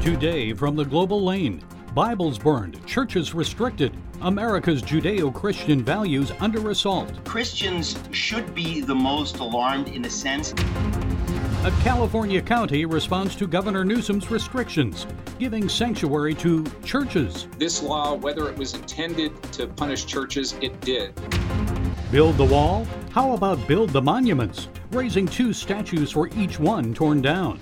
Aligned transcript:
Today 0.00 0.54
from 0.54 0.76
the 0.76 0.84
global 0.84 1.22
lane 1.22 1.62
Bibles 1.94 2.38
burned, 2.38 2.86
churches 2.86 3.34
restricted, 3.34 3.94
America's 4.22 4.80
Judeo 4.80 5.30
Christian 5.30 5.84
values 5.84 6.32
under 6.40 6.70
assault. 6.70 7.22
Christians 7.26 7.98
should 8.10 8.54
be 8.54 8.80
the 8.80 8.94
most 8.94 9.40
alarmed 9.40 9.88
in 9.88 10.06
a 10.06 10.10
sense. 10.10 10.52
A 10.52 11.70
California 11.82 12.40
county 12.40 12.86
responds 12.86 13.36
to 13.36 13.46
Governor 13.46 13.84
Newsom's 13.84 14.30
restrictions, 14.30 15.06
giving 15.38 15.68
sanctuary 15.68 16.34
to 16.36 16.64
churches. 16.82 17.46
This 17.58 17.82
law, 17.82 18.14
whether 18.14 18.48
it 18.48 18.56
was 18.56 18.72
intended 18.72 19.42
to 19.52 19.66
punish 19.66 20.06
churches, 20.06 20.54
it 20.62 20.80
did. 20.80 21.12
Build 22.10 22.38
the 22.38 22.46
wall? 22.46 22.86
How 23.10 23.32
about 23.32 23.68
build 23.68 23.90
the 23.90 24.00
monuments? 24.00 24.68
Raising 24.92 25.26
two 25.26 25.52
statues 25.52 26.10
for 26.10 26.28
each 26.28 26.58
one 26.58 26.94
torn 26.94 27.20
down 27.20 27.60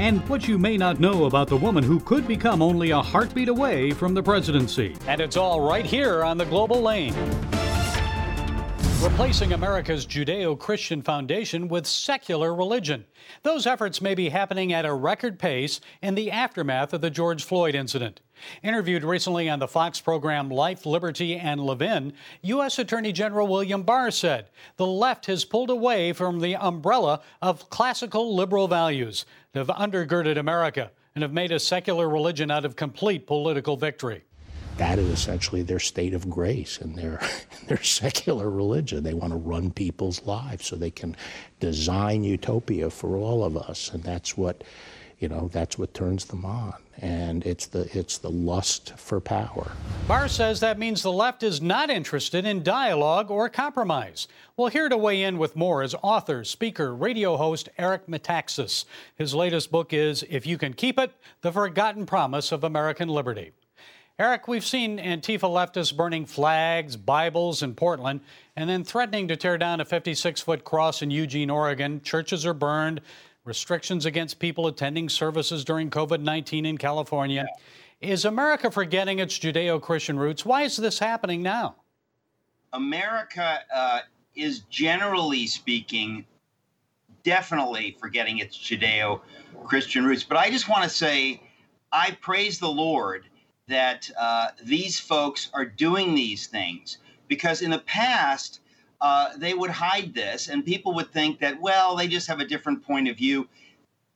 and 0.00 0.26
what 0.30 0.48
you 0.48 0.56
may 0.56 0.78
not 0.78 0.98
know 0.98 1.26
about 1.26 1.46
the 1.46 1.56
woman 1.56 1.84
who 1.84 2.00
could 2.00 2.26
become 2.26 2.62
only 2.62 2.90
a 2.90 3.02
heartbeat 3.02 3.50
away 3.50 3.90
from 3.90 4.14
the 4.14 4.22
presidency. 4.22 4.96
And 5.06 5.20
it's 5.20 5.36
all 5.36 5.60
right 5.60 5.84
here 5.84 6.24
on 6.24 6.38
the 6.38 6.46
Global 6.46 6.80
Lane. 6.80 7.14
Replacing 9.02 9.52
America's 9.52 10.06
Judeo 10.06 10.58
Christian 10.58 11.02
foundation 11.02 11.68
with 11.68 11.86
secular 11.86 12.54
religion. 12.54 13.04
Those 13.42 13.66
efforts 13.66 14.00
may 14.00 14.14
be 14.14 14.30
happening 14.30 14.72
at 14.72 14.86
a 14.86 14.94
record 14.94 15.38
pace 15.38 15.80
in 16.00 16.14
the 16.14 16.30
aftermath 16.30 16.94
of 16.94 17.02
the 17.02 17.10
George 17.10 17.44
Floyd 17.44 17.74
incident. 17.74 18.20
Interviewed 18.62 19.04
recently 19.04 19.48
on 19.48 19.58
the 19.58 19.68
Fox 19.68 20.00
program 20.00 20.48
Life, 20.48 20.86
Liberty, 20.86 21.36
and 21.36 21.60
Levin, 21.60 22.12
U.S. 22.42 22.78
Attorney 22.78 23.12
General 23.12 23.46
William 23.46 23.82
Barr 23.82 24.10
said 24.10 24.48
the 24.76 24.86
left 24.86 25.26
has 25.26 25.44
pulled 25.44 25.70
away 25.70 26.12
from 26.12 26.40
the 26.40 26.56
umbrella 26.56 27.20
of 27.42 27.68
classical 27.70 28.34
liberal 28.34 28.68
values 28.68 29.24
have 29.54 29.68
undergirded 29.68 30.38
America 30.38 30.90
and 31.14 31.22
have 31.22 31.32
made 31.32 31.52
a 31.52 31.58
secular 31.58 32.08
religion 32.08 32.50
out 32.50 32.64
of 32.64 32.76
complete 32.76 33.26
political 33.26 33.76
victory 33.76 34.24
that 34.80 34.98
is 34.98 35.10
essentially 35.10 35.60
their 35.60 35.78
state 35.78 36.14
of 36.14 36.30
grace 36.30 36.78
and 36.78 36.96
their 36.96 37.20
their 37.66 37.82
secular 37.82 38.48
religion. 38.48 39.02
They 39.02 39.12
want 39.12 39.32
to 39.32 39.36
run 39.38 39.70
people's 39.70 40.22
lives 40.24 40.66
so 40.66 40.76
they 40.76 40.90
can 40.90 41.16
design 41.60 42.24
utopia 42.24 42.88
for 42.88 43.18
all 43.18 43.44
of 43.44 43.58
us, 43.58 43.90
and 43.92 44.02
that's 44.02 44.38
what 44.38 44.64
you 45.20 45.28
know 45.28 45.48
that's 45.52 45.78
what 45.78 45.94
turns 45.94 46.24
them 46.24 46.44
on. 46.44 46.74
And 46.98 47.46
it's 47.46 47.66
the 47.66 47.88
it's 47.96 48.18
the 48.18 48.30
lust 48.30 48.94
for 48.98 49.20
power. 49.20 49.70
Barr 50.08 50.28
says 50.28 50.60
that 50.60 50.78
means 50.78 51.02
the 51.02 51.12
left 51.12 51.42
is 51.42 51.62
not 51.62 51.88
interested 51.88 52.44
in 52.44 52.62
dialogue 52.62 53.30
or 53.30 53.48
compromise. 53.48 54.26
Well 54.56 54.68
here 54.68 54.88
to 54.88 54.96
weigh 54.96 55.22
in 55.22 55.38
with 55.38 55.56
more 55.56 55.82
is 55.82 55.94
author 56.02 56.42
speaker 56.44 56.94
radio 56.94 57.36
host 57.36 57.68
eric 57.78 58.06
metaxas. 58.06 58.86
His 59.14 59.34
latest 59.34 59.70
book 59.70 59.92
is 59.92 60.24
if 60.28 60.46
you 60.46 60.58
can 60.58 60.72
keep 60.72 60.98
it 60.98 61.12
the 61.42 61.52
forgotten 61.52 62.06
promise 62.06 62.50
of 62.50 62.64
american 62.64 63.08
liberty. 63.08 63.52
Eric, 64.18 64.48
we've 64.48 64.66
seen 64.66 64.98
Antifa 64.98 65.48
leftists 65.48 65.96
burning 65.96 66.26
flags, 66.26 66.94
Bibles 66.94 67.62
in 67.62 67.74
Portland, 67.74 68.20
and 68.54 68.68
then 68.68 68.84
threatening 68.84 69.28
to 69.28 69.36
tear 69.36 69.56
down 69.56 69.80
a 69.80 69.84
56 69.86 70.42
foot 70.42 70.62
cross 70.62 71.00
in 71.00 71.10
Eugene, 71.10 71.48
Oregon. 71.48 72.02
Churches 72.02 72.44
are 72.44 72.52
burned, 72.52 73.00
restrictions 73.44 74.06
against 74.06 74.38
people 74.38 74.66
attending 74.66 75.08
services 75.08 75.64
during 75.64 75.90
COVID 75.90 76.20
19 76.20 76.66
in 76.66 76.78
California. 76.78 77.46
Is 78.00 78.24
America 78.24 78.70
forgetting 78.70 79.18
its 79.18 79.38
Judeo 79.38 79.80
Christian 79.80 80.18
roots? 80.18 80.44
Why 80.44 80.62
is 80.62 80.76
this 80.76 80.98
happening 80.98 81.42
now? 81.42 81.76
America 82.72 83.58
uh, 83.74 84.00
is 84.34 84.60
generally 84.70 85.46
speaking 85.46 86.24
definitely 87.22 87.96
forgetting 88.00 88.38
its 88.38 88.56
Judeo 88.56 89.20
Christian 89.64 90.04
roots. 90.04 90.24
But 90.24 90.38
I 90.38 90.50
just 90.50 90.68
want 90.68 90.84
to 90.84 90.88
say, 90.88 91.42
I 91.92 92.16
praise 92.20 92.58
the 92.58 92.68
Lord 92.68 93.24
that 93.68 94.10
uh, 94.18 94.48
these 94.64 94.98
folks 94.98 95.50
are 95.52 95.64
doing 95.64 96.14
these 96.14 96.46
things 96.46 96.98
because 97.28 97.62
in 97.62 97.70
the 97.70 97.80
past 97.80 98.60
uh, 99.00 99.30
they 99.36 99.54
would 99.54 99.70
hide 99.70 100.14
this 100.14 100.48
and 100.48 100.64
people 100.64 100.94
would 100.94 101.10
think 101.10 101.38
that 101.40 101.60
well 101.60 101.96
they 101.96 102.08
just 102.08 102.26
have 102.26 102.40
a 102.40 102.44
different 102.44 102.84
point 102.84 103.08
of 103.08 103.16
view 103.16 103.48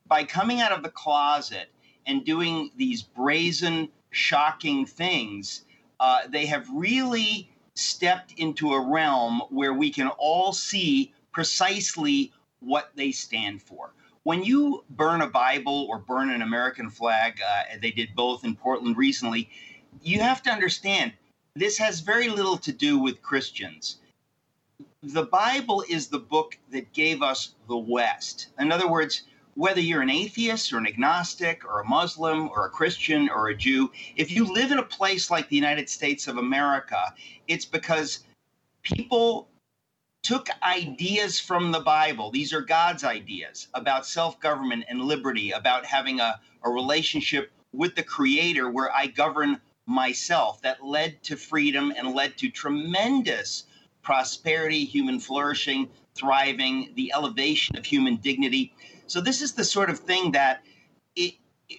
by 0.06 0.22
coming 0.24 0.60
out 0.60 0.72
of 0.72 0.82
the 0.82 0.90
closet 0.90 1.68
and 2.06 2.24
doing 2.24 2.70
these 2.76 3.02
brazen 3.02 3.88
shocking 4.10 4.84
things 4.84 5.64
uh, 6.00 6.22
they 6.28 6.46
have 6.46 6.68
really 6.70 7.50
stepped 7.74 8.32
into 8.36 8.72
a 8.72 8.80
realm 8.80 9.42
where 9.50 9.72
we 9.72 9.90
can 9.90 10.08
all 10.18 10.52
see 10.52 11.12
precisely 11.32 12.32
what 12.60 12.90
they 12.94 13.10
stand 13.10 13.60
for 13.62 13.92
when 14.24 14.42
you 14.42 14.84
burn 14.90 15.20
a 15.20 15.28
Bible 15.28 15.86
or 15.88 15.98
burn 15.98 16.30
an 16.30 16.42
American 16.42 16.90
flag, 16.90 17.40
uh, 17.46 17.76
they 17.80 17.90
did 17.90 18.14
both 18.16 18.42
in 18.42 18.56
Portland 18.56 18.96
recently, 18.96 19.48
you 20.02 20.20
have 20.20 20.42
to 20.42 20.50
understand 20.50 21.12
this 21.54 21.78
has 21.78 22.00
very 22.00 22.28
little 22.28 22.56
to 22.58 22.72
do 22.72 22.98
with 22.98 23.22
Christians. 23.22 23.98
The 25.06 25.24
Bible 25.24 25.84
is 25.86 26.08
the 26.08 26.18
book 26.18 26.56
that 26.70 26.94
gave 26.94 27.20
us 27.20 27.54
the 27.68 27.76
West. 27.76 28.48
In 28.58 28.72
other 28.72 28.88
words, 28.88 29.24
whether 29.52 29.78
you're 29.78 30.00
an 30.00 30.08
atheist 30.08 30.72
or 30.72 30.78
an 30.78 30.86
agnostic 30.86 31.62
or 31.62 31.80
a 31.80 31.86
Muslim 31.86 32.48
or 32.48 32.64
a 32.64 32.70
Christian 32.70 33.28
or 33.28 33.48
a 33.48 33.54
Jew, 33.54 33.92
if 34.16 34.30
you 34.30 34.46
live 34.46 34.72
in 34.72 34.78
a 34.78 34.82
place 34.82 35.30
like 35.30 35.50
the 35.50 35.56
United 35.56 35.90
States 35.90 36.26
of 36.26 36.38
America, 36.38 37.14
it's 37.46 37.66
because 37.66 38.20
people 38.82 39.50
took 40.22 40.48
ideas 40.62 41.38
from 41.38 41.70
the 41.70 41.80
Bible. 41.80 42.30
These 42.30 42.54
are 42.54 42.62
God's 42.62 43.04
ideas 43.04 43.68
about 43.74 44.06
self 44.06 44.40
government 44.40 44.86
and 44.88 45.02
liberty, 45.02 45.50
about 45.50 45.84
having 45.84 46.20
a, 46.20 46.40
a 46.62 46.70
relationship 46.70 47.52
with 47.74 47.94
the 47.94 48.02
Creator 48.02 48.70
where 48.70 48.90
I 48.90 49.08
govern 49.08 49.60
myself, 49.84 50.62
that 50.62 50.82
led 50.82 51.22
to 51.24 51.36
freedom 51.36 51.92
and 51.94 52.14
led 52.14 52.38
to 52.38 52.48
tremendous 52.48 53.64
prosperity, 54.04 54.84
human 54.84 55.18
flourishing, 55.18 55.88
thriving, 56.14 56.92
the 56.94 57.12
elevation 57.14 57.76
of 57.76 57.84
human 57.84 58.16
dignity. 58.16 58.72
So, 59.08 59.20
this 59.20 59.42
is 59.42 59.54
the 59.54 59.64
sort 59.64 59.90
of 59.90 59.98
thing 59.98 60.32
that 60.32 60.62
it, 61.16 61.34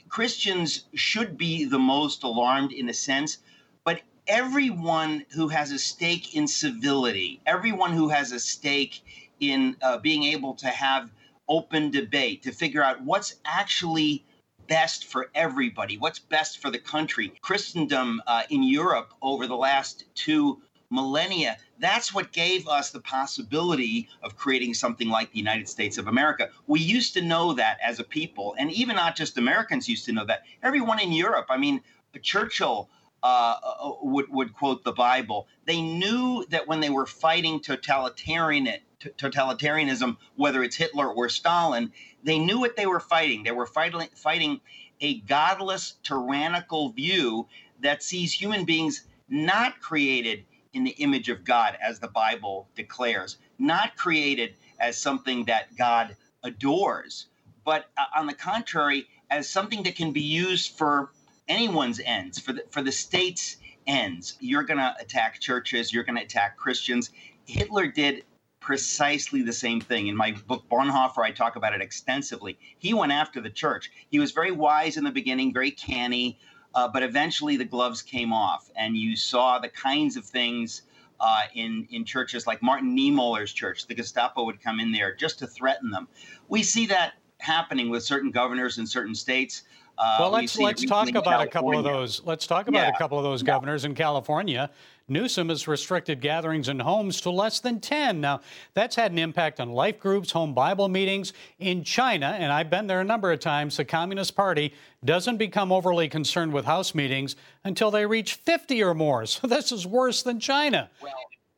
Christians 0.10 0.86
should 0.96 1.38
be 1.38 1.66
the 1.66 1.80
most 1.80 2.24
alarmed 2.24 2.74
in 2.74 2.90
a 2.90 2.94
sense 2.94 3.38
but 3.86 4.02
everyone 4.28 5.26
who 5.30 5.48
has 5.48 5.72
a 5.72 5.80
stake 5.80 6.36
in 6.36 6.48
civility, 6.48 7.40
everyone 7.46 7.94
who 7.94 8.10
has 8.10 8.32
a 8.32 8.40
stake 8.40 9.02
in 9.40 9.78
uh, 9.82 10.00
being 10.00 10.24
able 10.24 10.56
to 10.56 10.68
have 10.68 11.12
open 11.48 11.92
debate, 11.92 12.42
to 12.44 12.52
figure 12.52 12.84
out 12.84 13.02
what's 13.04 13.36
actually 13.46 14.26
best 14.68 15.06
for 15.06 15.30
everybody, 15.36 15.98
what's 15.98 16.18
best 16.18 16.60
for 16.60 16.72
the 16.72 16.80
country. 16.80 17.32
Christendom 17.42 18.22
uh, 18.26 18.44
in 18.50 18.64
Europe 18.64 19.14
over 19.22 19.46
the 19.46 19.56
last 19.56 20.06
two 20.16 20.62
millennia, 20.90 21.58
that's 21.80 22.14
what 22.14 22.32
gave 22.32 22.68
us 22.68 22.92
the 22.92 23.02
possibility 23.02 24.08
of 24.24 24.36
creating 24.36 24.74
something 24.74 25.10
like 25.10 25.32
the 25.32 25.38
United 25.38 25.68
States 25.68 25.98
of 25.98 26.08
America. 26.08 26.50
We 26.68 26.80
used 26.80 27.14
to 27.16 27.22
know 27.22 27.54
that 27.54 27.78
as 27.84 28.00
a 28.00 28.04
people, 28.04 28.56
and 28.58 28.72
even 28.72 28.96
not 28.96 29.16
just 29.16 29.38
Americans 29.38 29.90
used 29.90 30.06
to 30.06 30.14
know 30.14 30.26
that. 30.26 30.44
Everyone 30.64 31.00
in 31.00 31.12
Europe, 31.12 31.48
I 31.50 31.58
mean, 31.58 31.82
Churchill 32.22 32.90
uh, 33.24 33.58
uh, 33.64 33.92
would, 34.02 34.30
would 34.30 34.54
quote 34.54 34.84
the 34.84 34.92
Bible. 34.92 35.48
They 35.66 35.82
knew 35.82 36.46
that 36.50 36.68
when 36.68 36.80
they 36.80 36.90
were 36.90 37.06
fighting 37.06 37.60
totalitarian, 37.60 38.70
totalitarianism, 39.00 40.18
whether 40.36 40.64
it's 40.64 40.76
Hitler 40.76 41.10
or 41.10 41.28
Stalin, 41.28 41.92
they 42.24 42.40
knew 42.40 42.60
what 42.60 42.78
they 42.78 42.86
were 42.86 43.00
fighting. 43.00 43.44
They 43.44 43.52
were 43.52 43.66
fighting, 43.66 44.08
fighting 44.16 44.62
a 45.02 45.20
godless, 45.22 45.96
tyrannical 46.04 46.90
view 46.90 47.48
that 47.82 48.04
sees 48.04 48.32
human 48.32 48.64
beings 48.64 49.06
not 49.28 49.82
created 49.82 50.46
in 50.76 50.84
the 50.84 50.92
image 50.92 51.30
of 51.30 51.44
God, 51.46 51.78
as 51.82 52.00
the 52.00 52.10
Bible 52.10 52.68
declares, 52.76 53.38
not 53.58 53.96
created 53.96 54.56
as 54.80 54.98
something 54.98 55.46
that 55.46 55.76
God 55.78 56.16
adores, 56.44 57.28
but 57.64 57.86
uh, 57.98 58.04
on 58.16 58.28
the 58.28 58.34
contrary, 58.34 59.08
as 59.32 59.50
something 59.50 59.84
that 59.84 59.96
can 59.96 60.12
be 60.12 60.22
used 60.22 60.78
for 60.78 61.12
anyone's 61.48 62.02
ends, 62.04 62.40
for 62.40 62.54
the 62.54 62.64
for 62.70 62.82
the 62.82 62.92
state's 62.92 63.56
ends. 63.88 64.36
You're 64.40 64.64
going 64.64 64.80
to 64.80 64.94
attack 65.00 65.40
churches. 65.40 65.94
You're 65.94 66.04
going 66.04 66.18
to 66.18 66.24
attack 66.24 66.58
Christians. 66.58 67.10
Hitler 67.46 67.88
did 67.88 68.24
precisely 68.60 69.44
the 69.44 69.54
same 69.54 69.80
thing. 69.80 70.08
In 70.08 70.18
my 70.18 70.32
book 70.48 70.68
Bonhoeffer, 70.70 71.24
I 71.24 71.32
talk 71.32 71.56
about 71.56 71.74
it 71.74 71.82
extensively. 71.82 72.58
He 72.80 72.94
went 72.94 73.12
after 73.12 73.40
the 73.40 73.50
church. 73.50 73.92
He 74.10 74.20
was 74.20 74.32
very 74.32 74.52
wise 74.52 74.98
in 74.98 75.04
the 75.04 75.12
beginning, 75.12 75.54
very 75.54 75.72
canny, 75.72 76.40
uh, 76.76 76.88
but 76.88 77.02
eventually 77.02 77.58
the 77.58 77.66
gloves 77.66 78.02
came 78.02 78.32
off, 78.32 78.70
and 78.76 78.96
you 78.96 79.16
saw 79.16 79.60
the 79.60 79.70
kinds 79.70 80.16
of 80.18 80.26
things. 80.26 80.84
Uh, 81.18 81.44
in 81.54 81.88
in 81.92 82.04
churches 82.04 82.46
like 82.46 82.62
Martin 82.62 82.94
Niemöller's 82.94 83.54
church, 83.54 83.88
the 83.88 83.96
Gestapo 83.96 84.44
would 84.44 84.62
come 84.62 84.82
in 84.82 84.92
there 84.92 85.16
just 85.16 85.40
to 85.40 85.48
threaten 85.48 85.90
them. 85.90 86.10
We 86.50 86.62
see 86.62 86.88
that 86.88 87.14
happening 87.38 87.90
with 87.90 88.04
certain 88.04 88.32
governors 88.32 88.80
in 88.80 88.86
certain 88.86 89.16
states. 89.16 89.64
Uh, 89.98 90.18
well, 90.20 90.32
let's 90.32 90.58
let's 90.58 90.84
talk 90.84 91.08
about 91.10 91.42
a 91.42 91.48
couple 91.48 91.78
of 91.78 91.84
those. 91.84 92.22
Let's 92.26 92.46
talk 92.46 92.68
about 92.68 92.88
yeah. 92.88 92.94
a 92.94 92.98
couple 92.98 93.18
of 93.18 93.24
those 93.24 93.44
governors 93.44 93.86
in 93.86 93.96
California. 93.96 94.70
Newsom 95.08 95.50
has 95.50 95.68
restricted 95.68 96.20
gatherings 96.20 96.68
in 96.68 96.80
homes 96.80 97.22
to 97.22 97.30
less 97.30 97.60
than 97.60 97.80
10. 97.80 98.22
Now, 98.22 98.42
that's 98.74 98.96
had 98.96 99.12
an 99.12 99.20
impact 99.20 99.60
on 99.60 99.72
life 99.72 100.00
groups, 100.00 100.32
home 100.32 100.54
Bible 100.56 100.90
meetings. 100.90 101.32
In 101.60 101.84
China, 101.84 102.36
and 102.40 102.52
I've 102.52 102.72
been 102.72 102.88
there 102.88 103.02
a 103.02 103.06
number 103.06 103.32
of 103.32 103.40
times, 103.40 103.78
the 103.78 103.86
Communist 103.86 104.36
Party 104.36 104.74
doesn't 105.04 105.38
become 105.38 105.72
overly 105.72 106.10
concerned 106.10 106.54
with 106.54 106.66
house 106.66 106.96
meetings 106.96 107.36
until 107.64 107.92
they 107.92 108.06
reach 108.06 108.34
50 108.36 108.82
or 108.84 108.94
more. 108.94 109.26
So 109.36 109.48
this 109.48 109.72
is 109.72 109.86
worse 109.86 110.24
than 110.24 110.40
China. 110.40 110.90
Well, 111.02 111.12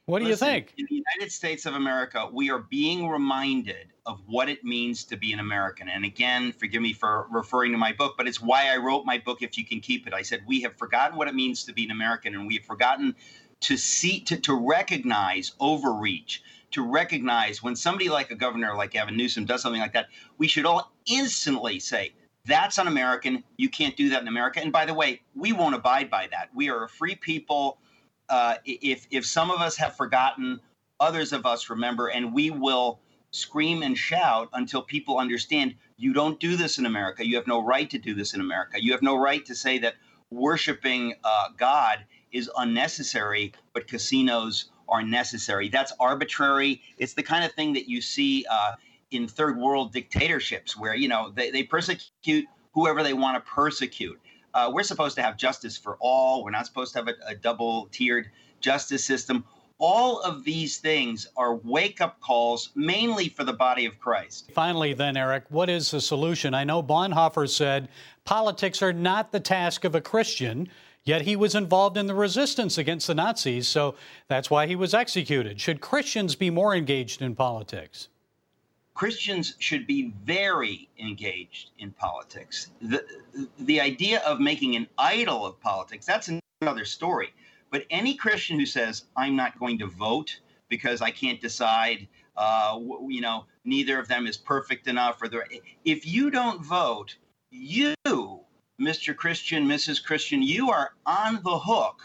what 0.08 0.20
do 0.20 0.26
listen, 0.26 0.48
you 0.48 0.54
think? 0.54 0.74
In 0.78 0.86
the 0.90 0.96
United 0.96 1.34
States 1.34 1.66
of 1.66 1.74
America, 1.76 2.30
we 2.32 2.50
are 2.50 2.60
being 2.60 3.10
reminded 3.10 3.92
of 4.06 4.22
what 4.26 4.48
it 4.48 4.64
means 4.64 5.04
to 5.04 5.18
be 5.18 5.34
an 5.34 5.40
American. 5.40 5.90
And 5.90 6.06
again, 6.06 6.54
forgive 6.54 6.82
me 6.82 6.94
for 6.94 7.28
referring 7.30 7.74
to 7.74 7.78
my 7.78 7.92
book, 7.92 8.16
but 8.18 8.26
it's 8.26 8.42
why 8.42 8.74
I 8.74 8.78
wrote 8.78 9.06
my 9.06 9.18
book, 9.18 9.42
If 9.42 9.58
You 9.58 9.66
Can 9.66 9.82
Keep 9.82 10.08
It. 10.08 10.14
I 10.14 10.22
said, 10.22 10.44
We 10.48 10.62
have 10.62 10.78
forgotten 10.78 11.18
what 11.18 11.28
it 11.28 11.36
means 11.36 11.66
to 11.66 11.74
be 11.74 11.84
an 11.84 11.92
American, 11.92 12.36
and 12.36 12.48
we 12.48 12.56
have 12.56 12.64
forgotten 12.64 13.16
to 13.60 13.76
see, 13.76 14.22
to, 14.22 14.38
to 14.38 14.54
recognize 14.54 15.52
overreach, 15.60 16.42
to 16.72 16.90
recognize 16.90 17.62
when 17.62 17.76
somebody 17.76 18.08
like 18.08 18.32
a 18.32 18.36
governor 18.36 18.76
like 18.76 18.92
Gavin 18.92 19.18
Newsom 19.18 19.44
does 19.44 19.62
something 19.62 19.82
like 19.82 19.94
that, 19.94 20.08
we 20.38 20.48
should 20.48 20.66
all 20.66 20.94
instantly 21.06 21.82
say, 21.82 22.14
that's 22.46 22.80
un 22.80 22.88
American. 22.88 23.44
You 23.58 23.68
can't 23.68 23.98
do 23.98 24.08
that 24.12 24.22
in 24.22 24.30
America. 24.30 24.62
And 24.62 24.72
by 24.72 24.86
the 24.86 24.94
way, 24.94 25.22
we 25.36 25.52
won't 25.52 25.76
abide 25.76 26.10
by 26.10 26.30
that. 26.32 26.48
We 26.56 26.70
are 26.70 26.86
a 26.86 26.90
free 26.90 27.16
people. 27.16 27.80
Uh, 28.30 28.56
if, 28.66 29.08
if 29.12 29.26
some 29.26 29.52
of 29.52 29.62
us 29.62 29.78
have 29.78 29.96
forgotten, 29.96 30.60
others 31.00 31.34
of 31.34 31.46
us 31.46 31.70
remember, 31.70 32.08
and 32.08 32.34
we 32.34 32.50
will 32.50 33.00
scream 33.32 33.84
and 33.84 33.98
shout 33.98 34.50
until 34.54 34.82
people 34.82 35.18
understand 35.18 35.76
you 35.98 36.14
don't 36.14 36.40
do 36.40 36.56
this 36.56 36.78
in 36.78 36.86
America. 36.86 37.26
You 37.26 37.36
have 37.36 37.48
no 37.48 37.64
right 37.64 37.90
to 37.90 37.98
do 37.98 38.14
this 38.14 38.34
in 38.34 38.42
America. 38.42 38.82
You 38.82 38.92
have 38.92 39.02
no 39.02 39.18
right 39.18 39.46
to 39.46 39.56
say 39.56 39.80
that 39.80 39.96
worshiping 40.32 41.14
uh, 41.24 41.50
God 41.58 42.00
is 42.32 42.50
unnecessary, 42.58 43.54
but 43.74 43.88
casinos 43.88 44.72
are 44.90 45.04
necessary. 45.04 45.70
That's 45.70 45.94
arbitrary. 46.00 46.82
It's 46.98 47.14
the 47.14 47.24
kind 47.24 47.44
of 47.44 47.52
thing 47.54 47.74
that 47.74 47.90
you 47.90 48.02
see 48.02 48.46
uh, 48.50 48.74
in 49.12 49.28
third 49.28 49.58
world 49.58 49.94
dictatorships 49.94 50.78
where, 50.78 50.96
you 50.96 51.08
know, 51.08 51.32
they, 51.36 51.52
they 51.52 51.64
persecute 51.64 52.46
whoever 52.74 53.04
they 53.04 53.14
want 53.14 53.36
to 53.44 53.52
persecute. 53.52 54.20
Uh, 54.58 54.72
we're 54.74 54.82
supposed 54.82 55.16
to 55.16 55.22
have 55.22 55.38
justice 55.38 55.78
for 55.78 55.98
all. 56.00 56.44
We're 56.44 56.50
not 56.50 56.66
supposed 56.66 56.92
to 56.94 57.00
have 57.00 57.08
a, 57.08 57.14
a 57.28 57.36
double 57.36 57.88
tiered 57.92 58.32
justice 58.60 59.06
system 59.06 59.46
all 59.80 60.20
of 60.22 60.44
these 60.44 60.78
things 60.78 61.28
are 61.38 61.56
wake 61.56 62.02
up 62.02 62.20
calls 62.20 62.72
mainly 62.76 63.30
for 63.30 63.44
the 63.44 63.54
body 63.54 63.86
of 63.86 64.00
Christ. 64.00 64.50
Finally, 64.54 64.94
then, 64.94 65.16
Eric, 65.16 65.46
what 65.50 65.70
is 65.70 65.92
the 65.92 66.02
solution? 66.02 66.54
I 66.54 66.64
know 66.64 66.82
Bonhoeffer 66.82 67.48
said 67.48 67.90
politics 68.26 68.82
are 68.82 68.94
not 68.94 69.32
the 69.32 69.40
task 69.40 69.84
of 69.84 69.94
a 69.94 70.02
Christian, 70.02 70.70
yet 71.04 71.22
he 71.22 71.36
was 71.36 71.54
involved 71.54 71.98
in 71.98 72.08
the 72.08 72.16
resistance 72.16 72.78
against 72.78 73.08
the 73.08 73.16
Nazis, 73.16 73.68
so 73.68 73.96
that's 74.28 74.50
why 74.50 74.66
he 74.66 74.76
was 74.76 74.94
executed. 74.94 75.62
Should 75.62 75.82
Christians 75.82 76.36
be 76.36 76.50
more 76.50 76.76
engaged 76.76 77.22
in 77.22 77.36
politics? 77.36 78.10
Christians 78.98 79.54
should 79.60 79.86
be 79.86 80.12
very 80.26 80.90
engaged 80.98 81.70
in 81.78 81.92
politics. 81.92 82.72
The, 82.82 83.06
the 83.60 83.80
idea 83.80 84.22
of 84.22 84.40
making 84.40 84.76
an 84.76 84.88
idol 84.98 85.46
of 85.46 85.62
politics, 85.62 86.04
that's 86.04 86.32
another 86.64 86.84
story. 86.84 87.32
But 87.70 87.86
any 87.92 88.16
Christian 88.16 88.60
who 88.60 88.66
says, 88.66 89.06
I'm 89.16 89.36
not 89.36 89.60
going 89.60 89.78
to 89.78 89.86
vote 89.86 90.40
because 90.68 91.04
I 91.04 91.12
can't 91.12 91.40
decide, 91.40 92.08
uh, 92.36 92.80
you 93.08 93.22
know, 93.22 93.46
neither 93.66 94.00
of 94.00 94.08
them 94.08 94.26
is 94.26 94.36
perfect 94.36 94.88
enough, 94.88 95.22
or 95.22 95.30
if 95.86 96.08
you 96.08 96.32
don't 96.32 96.66
vote, 96.66 97.18
you, 97.52 97.94
Mr. 98.82 99.16
Christian, 99.16 99.68
Mrs. 99.68 100.04
Christian, 100.04 100.42
you 100.42 100.72
are 100.72 100.94
on 101.06 101.44
the 101.44 101.60
hook 101.60 102.02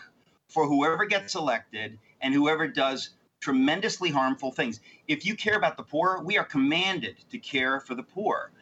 for 0.51 0.67
whoever 0.67 1.07
gets 1.07 1.37
elected 1.37 1.99
and 2.21 2.35
whoever 2.35 2.69
does 2.69 3.15
tremendously 3.43 4.09
harmful 4.09 4.53
things. 4.53 4.81
If 5.09 5.27
you 5.27 5.35
care 5.35 5.57
about 5.57 5.77
the 5.77 5.83
poor, 5.83 6.23
we 6.25 6.39
are 6.39 6.45
commanded 6.45 7.17
to 7.31 7.39
care 7.39 7.81
for 7.81 7.95
the 7.95 8.03
poor. 8.03 8.53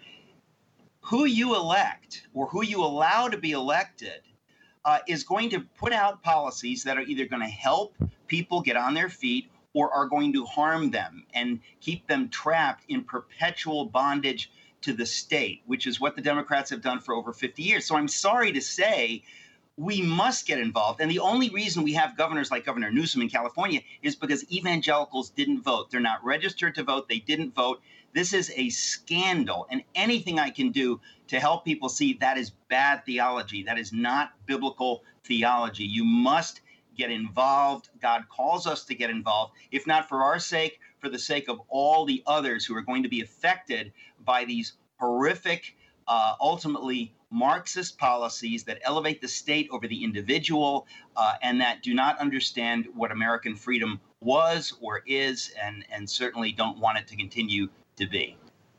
Who 1.02 1.26
you 1.26 1.54
elect 1.54 2.26
or 2.34 2.48
who 2.48 2.64
you 2.64 2.82
allow 2.82 3.28
to 3.28 3.36
be 3.36 3.52
elected 3.52 4.22
uh, 4.84 4.98
is 5.06 5.22
going 5.22 5.50
to 5.50 5.60
put 5.78 5.92
out 5.92 6.22
policies 6.22 6.82
that 6.84 6.96
are 6.96 7.02
either 7.02 7.26
going 7.26 7.42
to 7.42 7.48
help 7.48 7.94
people 8.26 8.62
get 8.62 8.76
on 8.76 8.94
their 8.94 9.10
feet 9.10 9.50
or 9.74 9.92
are 9.92 10.06
going 10.06 10.32
to 10.32 10.44
harm 10.46 10.90
them 10.90 11.24
and 11.34 11.60
keep 11.80 12.06
them 12.08 12.28
trapped 12.30 12.84
in 12.88 13.04
perpetual 13.04 13.84
bondage 13.84 14.50
to 14.80 14.94
the 14.94 15.04
state, 15.04 15.60
which 15.66 15.86
is 15.86 16.00
what 16.00 16.16
the 16.16 16.22
Democrats 16.22 16.70
have 16.70 16.80
done 16.80 16.98
for 16.98 17.14
over 17.14 17.34
50 17.34 17.62
years. 17.62 17.84
So 17.84 17.96
I'm 17.96 18.08
sorry 18.08 18.50
to 18.52 18.62
say 18.62 19.22
we 19.80 20.02
must 20.02 20.46
get 20.46 20.58
involved. 20.58 21.00
And 21.00 21.10
the 21.10 21.20
only 21.20 21.48
reason 21.48 21.82
we 21.82 21.94
have 21.94 22.14
governors 22.14 22.50
like 22.50 22.66
Governor 22.66 22.90
Newsom 22.90 23.22
in 23.22 23.30
California 23.30 23.80
is 24.02 24.14
because 24.14 24.44
evangelicals 24.52 25.30
didn't 25.30 25.62
vote. 25.62 25.90
They're 25.90 26.00
not 26.00 26.22
registered 26.22 26.74
to 26.74 26.82
vote, 26.82 27.08
they 27.08 27.20
didn't 27.20 27.54
vote. 27.54 27.80
This 28.12 28.34
is 28.34 28.52
a 28.56 28.68
scandal. 28.68 29.66
And 29.70 29.82
anything 29.94 30.38
I 30.38 30.50
can 30.50 30.70
do 30.70 31.00
to 31.28 31.40
help 31.40 31.64
people 31.64 31.88
see 31.88 32.12
that 32.20 32.36
is 32.36 32.50
bad 32.68 33.06
theology, 33.06 33.62
that 33.62 33.78
is 33.78 33.90
not 33.90 34.32
biblical 34.44 35.02
theology. 35.24 35.84
You 35.84 36.04
must 36.04 36.60
get 36.94 37.10
involved. 37.10 37.88
God 38.02 38.24
calls 38.28 38.66
us 38.66 38.84
to 38.84 38.94
get 38.94 39.08
involved, 39.08 39.54
if 39.72 39.86
not 39.86 40.10
for 40.10 40.22
our 40.22 40.38
sake, 40.38 40.78
for 40.98 41.08
the 41.08 41.18
sake 41.18 41.48
of 41.48 41.58
all 41.68 42.04
the 42.04 42.22
others 42.26 42.66
who 42.66 42.76
are 42.76 42.82
going 42.82 43.04
to 43.04 43.08
be 43.08 43.22
affected 43.22 43.94
by 44.26 44.44
these 44.44 44.74
horrific, 44.98 45.74
uh, 46.10 46.34
ultimately 46.40 47.14
Marxist 47.30 47.96
policies 47.96 48.64
that 48.64 48.80
elevate 48.82 49.20
the 49.20 49.28
state 49.28 49.68
over 49.70 49.86
the 49.86 50.02
individual 50.02 50.86
uh, 51.16 51.34
and 51.42 51.60
that 51.60 51.82
do 51.82 51.94
not 51.94 52.18
understand 52.18 52.86
what 52.94 53.12
American 53.12 53.54
freedom 53.54 54.00
was 54.20 54.76
or 54.80 55.02
is, 55.06 55.54
and, 55.62 55.86
and 55.90 56.10
certainly 56.10 56.52
don't 56.52 56.78
want 56.78 56.98
it 56.98 57.06
to 57.06 57.16
continue 57.16 57.68
to 57.96 58.06
be. 58.06 58.36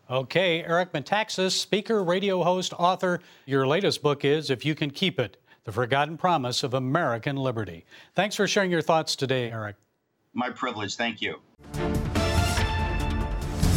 Okay, 0.10 0.62
Eric 0.66 0.92
Metaxas, 0.92 1.52
speaker, 1.52 2.04
radio 2.04 2.44
host, 2.44 2.74
author. 2.78 3.22
Your 3.46 3.66
latest 3.66 4.04
book 4.04 4.26
is 4.26 4.50
If 4.50 4.66
You 4.66 4.76
Can 4.76 4.92
Keep 4.92 5.18
It 5.18 5.38
The 5.64 5.72
Forgotten 5.72 6.18
Promise 6.18 6.64
of 6.64 6.74
American 6.74 7.38
Liberty. 7.38 7.86
Thanks 8.14 8.36
for 8.36 8.46
sharing 8.46 8.72
your 8.72 8.82
thoughts 8.82 9.16
today, 9.16 9.50
Eric. 9.50 9.78
My 10.34 10.50
privilege. 10.50 10.98
Thank 10.98 11.22
you. 11.22 11.40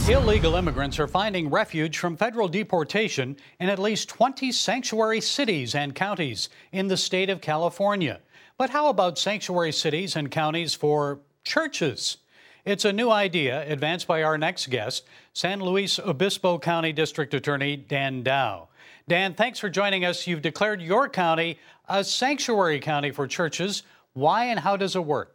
Illegal 0.06 0.56
immigrants 0.56 0.98
are 0.98 1.08
finding 1.08 1.48
refuge 1.48 1.96
from 1.96 2.14
federal 2.14 2.46
deportation 2.46 3.38
in 3.58 3.70
at 3.70 3.78
least 3.78 4.10
20 4.10 4.52
sanctuary 4.52 5.22
cities 5.22 5.74
and 5.74 5.94
counties 5.94 6.50
in 6.72 6.88
the 6.88 6.96
state 6.98 7.30
of 7.30 7.40
California. 7.40 8.20
But 8.58 8.68
how 8.68 8.90
about 8.90 9.18
sanctuary 9.18 9.72
cities 9.72 10.14
and 10.14 10.30
counties 10.30 10.74
for 10.74 11.20
churches? 11.42 12.18
It's 12.66 12.84
a 12.84 12.92
new 12.92 13.10
idea 13.10 13.66
advanced 13.66 14.06
by 14.06 14.22
our 14.22 14.36
next 14.36 14.68
guest, 14.68 15.06
San 15.32 15.60
Luis 15.60 15.98
Obispo 15.98 16.58
County 16.58 16.92
District 16.92 17.32
Attorney 17.32 17.74
Dan 17.74 18.22
Dow. 18.22 18.68
Dan, 19.08 19.32
thanks 19.32 19.58
for 19.58 19.70
joining 19.70 20.04
us. 20.04 20.26
You've 20.26 20.42
declared 20.42 20.82
your 20.82 21.08
county 21.08 21.58
a 21.88 22.04
sanctuary 22.04 22.78
county 22.78 23.10
for 23.10 23.26
churches. 23.26 23.84
Why 24.12 24.44
and 24.44 24.60
how 24.60 24.76
does 24.76 24.96
it 24.96 25.04
work? 25.04 25.34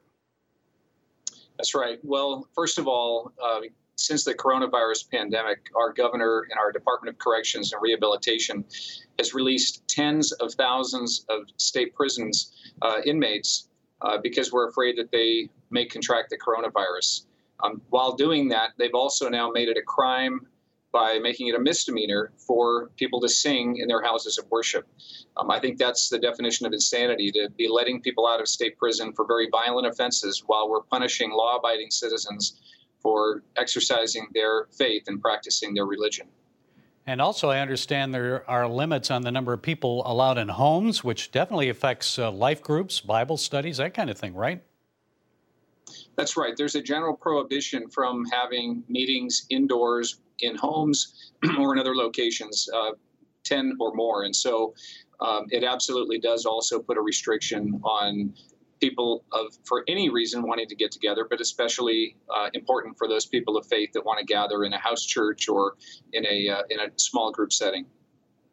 That's 1.57 1.73
right. 1.73 1.99
Well, 2.03 2.47
first 2.53 2.77
of 2.77 2.87
all, 2.87 3.33
uh, 3.43 3.61
since 3.99 4.23
the 4.23 4.33
coronavirus 4.33 5.09
pandemic, 5.11 5.69
our 5.75 5.91
governor 5.91 6.47
and 6.49 6.57
our 6.57 6.71
Department 6.71 7.13
of 7.13 7.19
Corrections 7.19 7.73
and 7.73 7.81
Rehabilitation 7.81 8.63
has 9.17 9.33
released 9.33 9.85
tens 9.89 10.31
of 10.33 10.53
thousands 10.53 11.25
of 11.29 11.43
state 11.57 11.93
prisons 11.93 12.53
uh, 12.81 13.01
inmates 13.05 13.67
uh, 14.01 14.17
because 14.23 14.53
we're 14.53 14.69
afraid 14.69 14.97
that 14.97 15.11
they 15.11 15.49
may 15.69 15.85
contract 15.85 16.29
the 16.29 16.37
coronavirus. 16.37 17.25
Um, 17.61 17.81
while 17.89 18.13
doing 18.13 18.47
that, 18.49 18.69
they've 18.77 18.93
also 18.93 19.27
now 19.27 19.51
made 19.51 19.67
it 19.67 19.75
a 19.75 19.81
crime 19.81 20.47
by 20.93 21.19
making 21.21 21.47
it 21.47 21.55
a 21.55 21.59
misdemeanor 21.59 22.31
for 22.37 22.89
people 22.95 23.19
to 23.19 23.27
sing 23.27 23.77
in 23.77 23.87
their 23.87 24.01
houses 24.01 24.37
of 24.37 24.49
worship. 24.49 24.87
Um, 25.35 25.51
I 25.51 25.59
think 25.59 25.77
that's 25.77 26.07
the 26.07 26.17
definition 26.17 26.65
of 26.65 26.71
insanity 26.71 27.31
to 27.33 27.49
be 27.57 27.67
letting 27.67 28.01
people 28.01 28.25
out 28.25 28.39
of 28.39 28.47
state 28.47 28.77
prison 28.77 29.11
for 29.11 29.25
very 29.25 29.49
violent 29.51 29.87
offenses 29.87 30.43
while 30.47 30.69
we're 30.69 30.81
punishing 30.83 31.31
law 31.31 31.57
abiding 31.57 31.91
citizens 31.91 32.59
for 33.01 33.43
exercising 33.57 34.27
their 34.33 34.67
faith 34.71 35.03
and 35.07 35.21
practicing 35.21 35.73
their 35.73 35.85
religion. 35.85 36.27
And 37.07 37.21
also, 37.21 37.49
I 37.49 37.59
understand 37.59 38.13
there 38.13 38.47
are 38.49 38.67
limits 38.67 39.09
on 39.09 39.23
the 39.23 39.31
number 39.31 39.51
of 39.51 39.61
people 39.61 40.03
allowed 40.05 40.37
in 40.37 40.47
homes, 40.47 41.03
which 41.03 41.31
definitely 41.31 41.69
affects 41.69 42.19
uh, 42.19 42.29
life 42.31 42.61
groups, 42.61 42.99
Bible 42.99 43.37
studies, 43.37 43.77
that 43.77 43.95
kind 43.95 44.09
of 44.09 44.17
thing, 44.17 44.35
right? 44.35 44.61
That's 46.15 46.37
right. 46.37 46.53
There's 46.55 46.75
a 46.75 46.81
general 46.81 47.15
prohibition 47.15 47.89
from 47.89 48.25
having 48.25 48.83
meetings 48.87 49.45
indoors 49.49 50.19
in 50.41 50.55
homes 50.55 51.31
or 51.57 51.73
in 51.73 51.79
other 51.79 51.95
locations, 51.95 52.69
uh, 52.73 52.91
10 53.43 53.77
or 53.79 53.93
more. 53.95 54.23
And 54.23 54.35
so 54.35 54.73
um, 55.21 55.47
it 55.49 55.63
absolutely 55.63 56.19
does 56.19 56.45
also 56.45 56.79
put 56.79 56.97
a 56.97 57.01
restriction 57.01 57.79
on 57.83 58.33
people 58.79 59.23
of 59.31 59.57
for 59.65 59.83
any 59.87 60.09
reason 60.09 60.41
wanting 60.43 60.67
to 60.67 60.75
get 60.75 60.91
together, 60.91 61.25
but 61.29 61.41
especially 61.41 62.15
uh, 62.29 62.49
important 62.53 62.97
for 62.97 63.07
those 63.07 63.25
people 63.25 63.57
of 63.57 63.65
faith 63.67 63.91
that 63.93 64.05
want 64.05 64.19
to 64.19 64.25
gather 64.25 64.63
in 64.63 64.73
a 64.73 64.79
house 64.79 65.05
church 65.05 65.49
or 65.49 65.75
in 66.13 66.25
a 66.25 66.49
uh, 66.49 66.61
in 66.69 66.79
a 66.79 66.87
small 66.97 67.31
group 67.31 67.53
setting. 67.53 67.85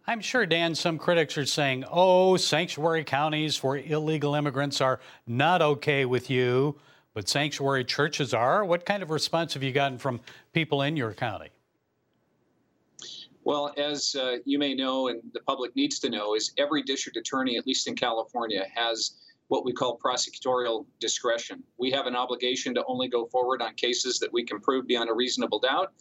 I'm 0.08 0.20
sure, 0.20 0.46
Dan, 0.46 0.76
some 0.76 0.98
critics 0.98 1.36
are 1.36 1.44
saying, 1.44 1.84
oh, 1.90 2.36
sanctuary 2.36 3.02
counties 3.02 3.56
for 3.56 3.76
illegal 3.76 4.36
immigrants 4.36 4.80
are 4.80 5.00
not 5.26 5.62
okay 5.62 6.04
with 6.04 6.30
you, 6.30 6.78
but 7.12 7.28
sanctuary 7.28 7.84
churches 7.84 8.32
are. 8.32 8.64
What 8.64 8.86
kind 8.86 9.02
of 9.02 9.10
response 9.10 9.54
have 9.54 9.64
you 9.64 9.72
gotten 9.72 9.98
from 9.98 10.20
people 10.52 10.82
in 10.82 10.96
your 10.96 11.12
county? 11.12 11.48
Well, 13.42 13.72
as 13.76 14.14
uh, 14.14 14.36
you 14.44 14.58
may 14.58 14.74
know, 14.74 15.08
and 15.08 15.22
the 15.32 15.40
public 15.40 15.74
needs 15.74 15.98
to 16.00 16.10
know, 16.10 16.34
is 16.34 16.52
every 16.58 16.82
district 16.82 17.16
attorney, 17.16 17.56
at 17.56 17.66
least 17.66 17.88
in 17.88 17.94
California, 17.94 18.64
has 18.74 19.12
what 19.48 19.64
we 19.64 19.72
call 19.72 19.98
prosecutorial 19.98 20.86
discretion. 21.00 21.62
We 21.78 21.90
have 21.92 22.06
an 22.06 22.16
obligation 22.16 22.74
to 22.74 22.84
only 22.86 23.08
go 23.08 23.26
forward 23.26 23.62
on 23.62 23.74
cases 23.74 24.18
that 24.18 24.32
we 24.32 24.44
can 24.44 24.60
prove 24.60 24.86
beyond 24.86 25.10
a 25.10 25.14
reasonable 25.14 25.60
doubt, 25.60 25.92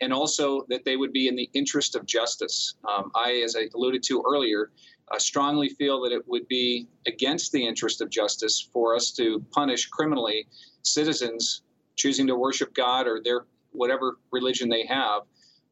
and 0.00 0.12
also 0.12 0.64
that 0.68 0.84
they 0.84 0.96
would 0.96 1.12
be 1.12 1.28
in 1.28 1.36
the 1.36 1.48
interest 1.52 1.94
of 1.94 2.06
justice. 2.06 2.74
Um, 2.88 3.10
I, 3.14 3.42
as 3.44 3.56
I 3.56 3.68
alluded 3.74 4.02
to 4.04 4.24
earlier, 4.26 4.70
strongly 5.18 5.68
feel 5.68 6.00
that 6.02 6.12
it 6.12 6.26
would 6.26 6.48
be 6.48 6.88
against 7.06 7.52
the 7.52 7.64
interest 7.66 8.00
of 8.00 8.10
justice 8.10 8.68
for 8.72 8.94
us 8.94 9.12
to 9.12 9.44
punish 9.52 9.86
criminally 9.86 10.48
citizens 10.82 11.62
choosing 11.96 12.26
to 12.26 12.36
worship 12.36 12.74
God 12.74 13.06
or 13.06 13.20
their 13.22 13.46
whatever 13.72 14.18
religion 14.32 14.68
they 14.68 14.84
have 14.86 15.22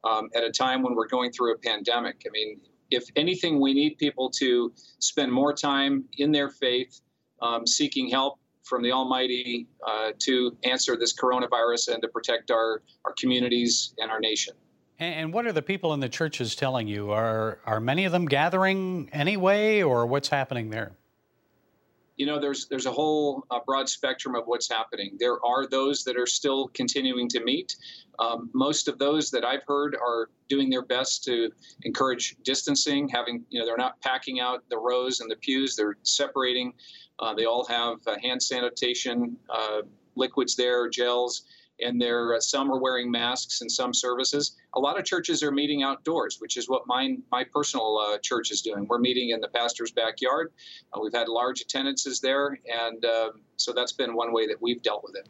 um, 0.03 0.29
at 0.35 0.43
a 0.43 0.51
time 0.51 0.83
when 0.83 0.95
we're 0.95 1.07
going 1.07 1.31
through 1.31 1.53
a 1.53 1.57
pandemic. 1.57 2.23
I 2.25 2.29
mean, 2.31 2.59
if 2.91 3.05
anything, 3.15 3.59
we 3.59 3.73
need 3.73 3.97
people 3.97 4.29
to 4.31 4.71
spend 4.99 5.31
more 5.31 5.53
time 5.53 6.05
in 6.17 6.31
their 6.31 6.49
faith, 6.49 7.01
um, 7.45 7.67
seeking 7.67 8.09
help 8.09 8.39
from 8.63 8.81
the 8.81 8.91
Almighty 8.91 9.67
uh, 9.85 10.11
to 10.19 10.57
answer 10.63 10.97
this 10.97 11.13
coronavirus 11.13 11.93
and 11.93 12.01
to 12.01 12.07
protect 12.07 12.49
our, 12.49 12.81
our 13.05 13.13
communities 13.19 13.93
and 13.99 14.09
our 14.09 14.19
nation. 14.19 14.53
And 14.97 15.33
what 15.33 15.45
are 15.45 15.51
the 15.51 15.61
people 15.61 15.93
in 15.93 15.99
the 15.99 16.09
churches 16.09 16.55
telling 16.55 16.87
you? 16.87 17.11
Are 17.11 17.59
are 17.65 17.81
many 17.81 18.05
of 18.05 18.13
them 18.13 18.25
gathering 18.25 19.09
anyway, 19.11 19.81
or 19.81 20.05
what's 20.05 20.29
happening 20.29 20.69
there? 20.69 20.93
you 22.17 22.25
know, 22.25 22.39
there's 22.39 22.67
there's 22.67 22.85
a 22.85 22.91
whole 22.91 23.45
uh, 23.51 23.59
broad 23.65 23.89
spectrum 23.89 24.35
of 24.35 24.45
what's 24.45 24.69
happening. 24.69 25.17
There 25.19 25.43
are 25.45 25.67
those 25.67 26.03
that 26.05 26.17
are 26.17 26.27
still 26.27 26.69
continuing 26.69 27.27
to 27.29 27.43
meet. 27.43 27.75
Um, 28.19 28.49
most 28.53 28.87
of 28.87 28.97
those 28.99 29.31
that 29.31 29.43
I've 29.43 29.63
heard 29.67 29.95
are 29.95 30.29
doing 30.47 30.69
their 30.69 30.83
best 30.83 31.25
to 31.25 31.51
encourage 31.83 32.37
distancing. 32.43 33.09
Having 33.09 33.43
you 33.49 33.59
know, 33.59 33.65
they're 33.65 33.77
not 33.77 33.99
packing 34.01 34.39
out 34.39 34.63
the 34.69 34.77
rows 34.77 35.19
and 35.19 35.29
the 35.29 35.35
pews. 35.35 35.75
They're 35.75 35.97
separating. 36.03 36.73
Uh, 37.19 37.33
they 37.33 37.45
all 37.45 37.65
have 37.65 37.97
uh, 38.07 38.15
hand 38.21 38.41
sanitation 38.41 39.37
uh, 39.49 39.81
liquids 40.15 40.55
there, 40.55 40.89
gels 40.89 41.43
and 41.79 42.01
there 42.01 42.35
uh, 42.35 42.39
some 42.39 42.71
are 42.71 42.79
wearing 42.79 43.11
masks 43.11 43.61
in 43.61 43.69
some 43.69 43.93
services. 43.93 44.55
A 44.75 44.79
lot 44.79 44.97
of 44.97 45.05
churches 45.05 45.43
are 45.43 45.51
meeting 45.51 45.83
outdoors, 45.83 46.37
which 46.39 46.57
is 46.57 46.69
what 46.69 46.87
mine 46.87 47.21
my 47.31 47.43
personal 47.43 47.97
uh, 47.97 48.17
church 48.19 48.51
is 48.51 48.61
doing. 48.61 48.85
We're 48.87 48.99
meeting 48.99 49.29
in 49.29 49.41
the 49.41 49.47
pastor's 49.49 49.91
backyard. 49.91 50.51
We've 50.99 51.13
had 51.13 51.27
large 51.27 51.61
attendances 51.61 52.19
there, 52.19 52.57
and 52.71 53.03
um, 53.05 53.41
so 53.57 53.73
that's 53.73 53.91
been 53.91 54.15
one 54.15 54.33
way 54.33 54.47
that 54.47 54.61
we've 54.61 54.81
dealt 54.81 55.03
with 55.03 55.15
it. 55.15 55.29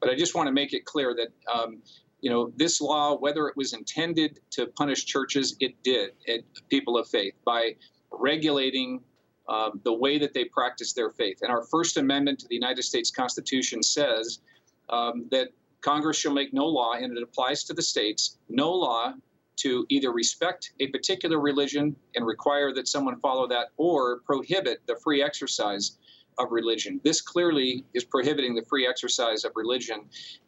But 0.00 0.10
I 0.10 0.16
just 0.16 0.34
want 0.34 0.48
to 0.48 0.52
make 0.52 0.72
it 0.72 0.84
clear 0.84 1.14
that. 1.14 1.28
Um, 1.52 1.82
you 2.22 2.30
know, 2.30 2.50
this 2.56 2.80
law, 2.80 3.14
whether 3.14 3.46
it 3.46 3.56
was 3.56 3.74
intended 3.74 4.40
to 4.52 4.66
punish 4.68 5.04
churches, 5.04 5.54
it 5.60 5.74
did, 5.84 6.12
it, 6.24 6.44
people 6.70 6.96
of 6.96 7.06
faith, 7.06 7.34
by 7.44 7.76
regulating 8.10 9.00
um, 9.48 9.80
the 9.84 9.92
way 9.92 10.18
that 10.18 10.34
they 10.34 10.44
practice 10.44 10.92
their 10.92 11.10
faith. 11.10 11.38
And 11.42 11.50
our 11.50 11.64
First 11.64 11.96
Amendment 11.96 12.40
to 12.40 12.48
the 12.48 12.54
United 12.54 12.82
States 12.82 13.10
Constitution 13.10 13.82
says 13.82 14.40
um, 14.88 15.26
that 15.30 15.48
Congress 15.80 16.18
shall 16.18 16.32
make 16.32 16.52
no 16.52 16.66
law, 16.66 16.94
and 16.94 17.16
it 17.16 17.22
applies 17.22 17.64
to 17.64 17.74
the 17.74 17.82
states, 17.82 18.38
no 18.48 18.72
law 18.72 19.12
to 19.56 19.86
either 19.88 20.12
respect 20.12 20.72
a 20.80 20.88
particular 20.88 21.40
religion 21.40 21.96
and 22.14 22.26
require 22.26 22.74
that 22.74 22.88
someone 22.88 23.18
follow 23.20 23.46
that 23.48 23.68
or 23.76 24.20
prohibit 24.20 24.80
the 24.86 24.96
free 24.96 25.22
exercise 25.22 25.98
of 26.38 26.50
religion. 26.50 27.00
This 27.04 27.22
clearly 27.22 27.84
is 27.94 28.04
prohibiting 28.04 28.54
the 28.54 28.64
free 28.68 28.86
exercise 28.86 29.44
of 29.44 29.52
religion. 29.54 30.00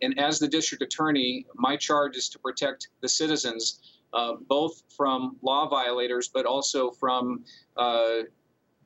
And 0.03 0.19
as 0.19 0.39
the 0.39 0.49
district 0.49 0.83
attorney, 0.83 1.47
my 1.55 1.77
charge 1.77 2.17
is 2.17 2.29
to 2.31 2.39
protect 2.39 2.89
the 3.01 3.09
citizens. 3.09 3.81
Uh, 4.15 4.33
both 4.49 4.85
from 4.97 5.37
law 5.43 5.69
violators, 5.69 6.31
but 6.33 6.47
also 6.47 6.91
from 6.91 7.45
uh, 7.77 8.21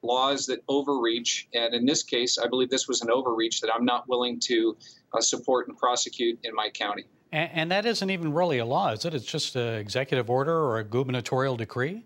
laws 0.02 0.46
that 0.46 0.62
overreach. 0.68 1.48
And 1.54 1.74
in 1.74 1.86
this 1.86 2.02
case, 2.02 2.38
I 2.38 2.46
believe 2.48 2.70
this 2.70 2.88
was 2.88 3.02
an 3.02 3.10
overreach 3.10 3.60
that 3.60 3.72
I'm 3.72 3.84
not 3.84 4.08
willing 4.08 4.40
to 4.40 4.76
uh, 5.12 5.20
support 5.20 5.68
and 5.68 5.76
prosecute 5.76 6.38
in 6.42 6.54
my 6.54 6.68
county. 6.70 7.04
And, 7.32 7.50
and, 7.54 7.70
that 7.70 7.86
isn't 7.86 8.10
even 8.10 8.32
really 8.32 8.58
a 8.58 8.64
law, 8.66 8.92
is 8.92 9.04
it? 9.04 9.14
It's 9.14 9.24
just 9.24 9.56
an 9.56 9.74
executive 9.74 10.28
order 10.28 10.54
or 10.54 10.78
a 10.78 10.84
gubernatorial 10.84 11.56
decree. 11.56 12.04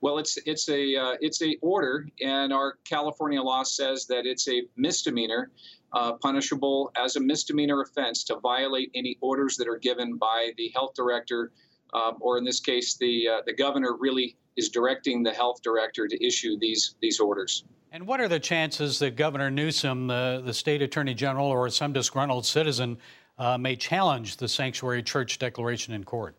Well, 0.00 0.18
it's 0.18 0.36
it's 0.46 0.68
a 0.68 0.96
uh, 0.96 1.14
it's 1.20 1.42
a 1.42 1.56
order, 1.60 2.08
and 2.20 2.52
our 2.52 2.78
California 2.84 3.40
law 3.40 3.62
says 3.62 4.06
that 4.06 4.26
it's 4.26 4.48
a 4.48 4.62
misdemeanor, 4.76 5.52
uh, 5.92 6.14
punishable 6.14 6.90
as 6.96 7.14
a 7.14 7.20
misdemeanor 7.20 7.82
offense 7.82 8.24
to 8.24 8.40
violate 8.40 8.90
any 8.96 9.16
orders 9.20 9.56
that 9.58 9.68
are 9.68 9.78
given 9.78 10.16
by 10.16 10.50
the 10.56 10.72
health 10.74 10.94
director, 10.96 11.52
um, 11.94 12.16
or 12.18 12.36
in 12.36 12.42
this 12.44 12.58
case, 12.58 12.96
the 12.96 13.28
uh, 13.28 13.42
the 13.46 13.52
governor 13.52 13.96
really 13.96 14.36
is 14.56 14.68
directing 14.68 15.22
the 15.22 15.32
health 15.32 15.62
director 15.62 16.06
to 16.06 16.26
issue 16.26 16.58
these 16.58 16.96
these 17.00 17.20
orders. 17.20 17.64
And 17.92 18.06
what 18.06 18.20
are 18.20 18.28
the 18.28 18.40
chances 18.40 18.98
that 19.00 19.16
Governor 19.16 19.50
Newsom, 19.50 20.06
the, 20.06 20.42
the 20.42 20.54
state 20.54 20.80
attorney 20.80 21.12
general, 21.12 21.46
or 21.46 21.68
some 21.68 21.92
disgruntled 21.92 22.46
citizen 22.46 22.96
uh, 23.38 23.58
may 23.58 23.76
challenge 23.76 24.38
the 24.38 24.48
sanctuary 24.48 25.02
church 25.02 25.38
declaration 25.38 25.92
in 25.92 26.02
court? 26.02 26.34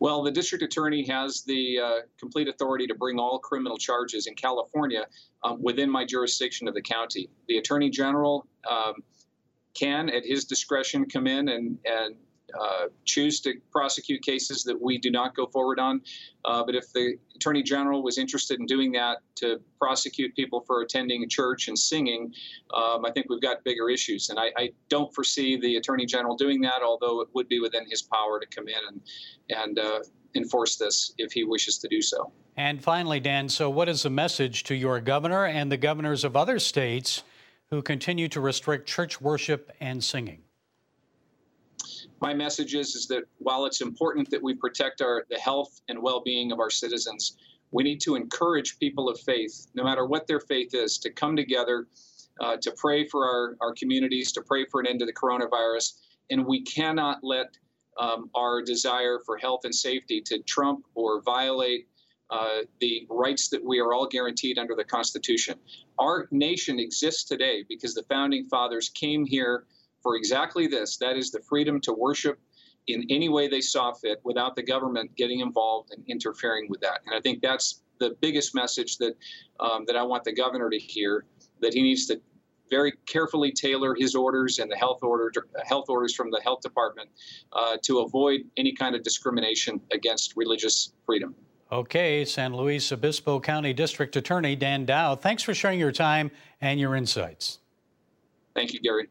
Well, 0.00 0.22
the 0.22 0.30
district 0.30 0.62
attorney 0.62 1.04
has 1.06 1.42
the 1.42 1.78
uh, 1.78 1.94
complete 2.20 2.46
authority 2.46 2.86
to 2.86 2.94
bring 2.94 3.18
all 3.18 3.38
criminal 3.38 3.78
charges 3.78 4.26
in 4.26 4.34
California 4.34 5.06
um, 5.42 5.60
within 5.62 5.90
my 5.90 6.04
jurisdiction 6.04 6.68
of 6.68 6.74
the 6.74 6.82
county. 6.82 7.30
The 7.48 7.56
attorney 7.56 7.90
general 7.90 8.46
um, 8.70 8.94
can, 9.74 10.08
at 10.10 10.24
his 10.24 10.44
discretion, 10.44 11.06
come 11.06 11.26
in 11.26 11.48
and, 11.48 11.78
and 11.84 12.16
uh, 12.58 12.86
choose 13.04 13.40
to 13.40 13.54
prosecute 13.70 14.22
cases 14.22 14.64
that 14.64 14.80
we 14.80 14.98
do 14.98 15.10
not 15.10 15.34
go 15.34 15.46
forward 15.46 15.78
on. 15.78 16.00
Uh, 16.44 16.64
but 16.64 16.74
if 16.74 16.92
the 16.92 17.16
Attorney 17.36 17.62
General 17.62 18.02
was 18.02 18.18
interested 18.18 18.58
in 18.58 18.66
doing 18.66 18.92
that 18.92 19.18
to 19.36 19.60
prosecute 19.78 20.34
people 20.34 20.62
for 20.66 20.82
attending 20.82 21.28
church 21.28 21.68
and 21.68 21.78
singing, 21.78 22.32
um, 22.74 23.04
I 23.04 23.10
think 23.10 23.26
we've 23.28 23.42
got 23.42 23.62
bigger 23.64 23.90
issues. 23.90 24.30
And 24.30 24.38
I, 24.38 24.50
I, 24.56 24.70
don't 24.88 25.14
foresee 25.14 25.58
the 25.60 25.76
Attorney 25.76 26.06
General 26.06 26.36
doing 26.36 26.60
that, 26.62 26.82
although 26.82 27.20
it 27.20 27.28
would 27.34 27.48
be 27.48 27.60
within 27.60 27.88
his 27.88 28.02
power 28.02 28.40
to 28.40 28.46
come 28.46 28.68
in 28.68 28.80
and, 28.88 29.00
and 29.50 29.78
uh, 29.78 30.00
enforce 30.34 30.76
this 30.76 31.12
if 31.18 31.32
he 31.32 31.44
wishes 31.44 31.78
to 31.78 31.88
do 31.88 32.00
so. 32.00 32.32
And 32.56 32.82
finally, 32.82 33.20
Dan, 33.20 33.48
so 33.48 33.70
what 33.70 33.88
is 33.88 34.02
the 34.02 34.10
message 34.10 34.64
to 34.64 34.74
your 34.74 35.00
governor 35.00 35.44
and 35.44 35.70
the 35.70 35.76
governors 35.76 36.24
of 36.24 36.36
other 36.36 36.58
states 36.58 37.22
who 37.70 37.82
continue 37.82 38.28
to 38.28 38.40
restrict 38.40 38.88
church 38.88 39.20
worship 39.20 39.70
and 39.80 40.02
singing? 40.02 40.42
My 42.20 42.34
message 42.34 42.74
is, 42.74 42.94
is 42.94 43.06
that 43.08 43.24
while 43.38 43.64
it's 43.64 43.80
important 43.80 44.30
that 44.30 44.42
we 44.42 44.54
protect 44.54 45.00
our 45.00 45.24
the 45.30 45.38
health 45.38 45.80
and 45.88 46.00
well-being 46.00 46.52
of 46.52 46.58
our 46.58 46.70
citizens, 46.70 47.36
we 47.70 47.82
need 47.82 48.00
to 48.00 48.16
encourage 48.16 48.78
people 48.78 49.08
of 49.08 49.20
faith, 49.20 49.66
no 49.74 49.84
matter 49.84 50.06
what 50.06 50.26
their 50.26 50.40
faith 50.40 50.74
is, 50.74 50.98
to 50.98 51.10
come 51.10 51.36
together 51.36 51.86
uh, 52.40 52.56
to 52.56 52.72
pray 52.76 53.06
for 53.06 53.26
our, 53.26 53.56
our 53.60 53.74
communities, 53.74 54.32
to 54.32 54.42
pray 54.42 54.64
for 54.70 54.80
an 54.80 54.86
end 54.86 55.00
to 55.00 55.06
the 55.06 55.12
coronavirus. 55.12 55.94
And 56.30 56.46
we 56.46 56.62
cannot 56.62 57.18
let 57.22 57.56
um, 57.98 58.30
our 58.34 58.62
desire 58.62 59.18
for 59.26 59.36
health 59.36 59.60
and 59.64 59.74
safety 59.74 60.20
to 60.22 60.38
trump 60.40 60.84
or 60.94 61.20
violate 61.22 61.88
uh, 62.30 62.60
the 62.80 63.06
rights 63.10 63.48
that 63.48 63.64
we 63.64 63.80
are 63.80 63.92
all 63.92 64.06
guaranteed 64.06 64.58
under 64.58 64.74
the 64.74 64.84
Constitution. 64.84 65.58
Our 65.98 66.28
nation 66.30 66.78
exists 66.78 67.24
today 67.24 67.64
because 67.68 67.94
the 67.94 68.04
founding 68.04 68.44
fathers 68.44 68.90
came 68.90 69.24
here 69.24 69.64
for 70.02 70.16
exactly 70.16 70.66
this 70.66 70.96
that 70.98 71.16
is, 71.16 71.30
the 71.30 71.40
freedom 71.40 71.80
to 71.82 71.92
worship 71.92 72.38
in 72.86 73.04
any 73.10 73.28
way 73.28 73.48
they 73.48 73.60
saw 73.60 73.92
fit 73.92 74.20
without 74.24 74.56
the 74.56 74.62
government 74.62 75.14
getting 75.16 75.40
involved 75.40 75.92
and 75.92 76.02
interfering 76.08 76.66
with 76.68 76.80
that. 76.80 77.00
And 77.06 77.14
I 77.14 77.20
think 77.20 77.42
that's 77.42 77.82
the 78.00 78.16
biggest 78.20 78.54
message 78.54 78.96
that 78.98 79.14
um, 79.60 79.84
that 79.86 79.96
I 79.96 80.02
want 80.02 80.24
the 80.24 80.32
governor 80.32 80.70
to 80.70 80.78
hear 80.78 81.24
that 81.60 81.74
he 81.74 81.82
needs 81.82 82.06
to 82.06 82.20
very 82.70 82.92
carefully 83.06 83.50
tailor 83.50 83.94
his 83.94 84.14
orders 84.14 84.58
and 84.58 84.70
the 84.70 84.76
health 84.76 85.02
order 85.02 85.32
health 85.64 85.86
orders 85.88 86.14
from 86.14 86.30
the 86.30 86.40
health 86.42 86.60
department 86.60 87.08
uh, 87.52 87.76
to 87.82 88.00
avoid 88.00 88.42
any 88.56 88.72
kind 88.72 88.94
of 88.94 89.02
discrimination 89.02 89.80
against 89.92 90.34
religious 90.36 90.92
freedom. 91.04 91.34
Okay, 91.70 92.24
San 92.24 92.54
Luis 92.54 92.90
Obispo 92.92 93.40
County 93.40 93.74
District 93.74 94.16
Attorney 94.16 94.56
Dan 94.56 94.86
Dow, 94.86 95.14
thanks 95.14 95.42
for 95.42 95.52
sharing 95.52 95.78
your 95.78 95.92
time 95.92 96.30
and 96.62 96.80
your 96.80 96.94
insights. 96.94 97.58
Thank 98.54 98.72
you, 98.72 98.80
Gary. 98.80 99.08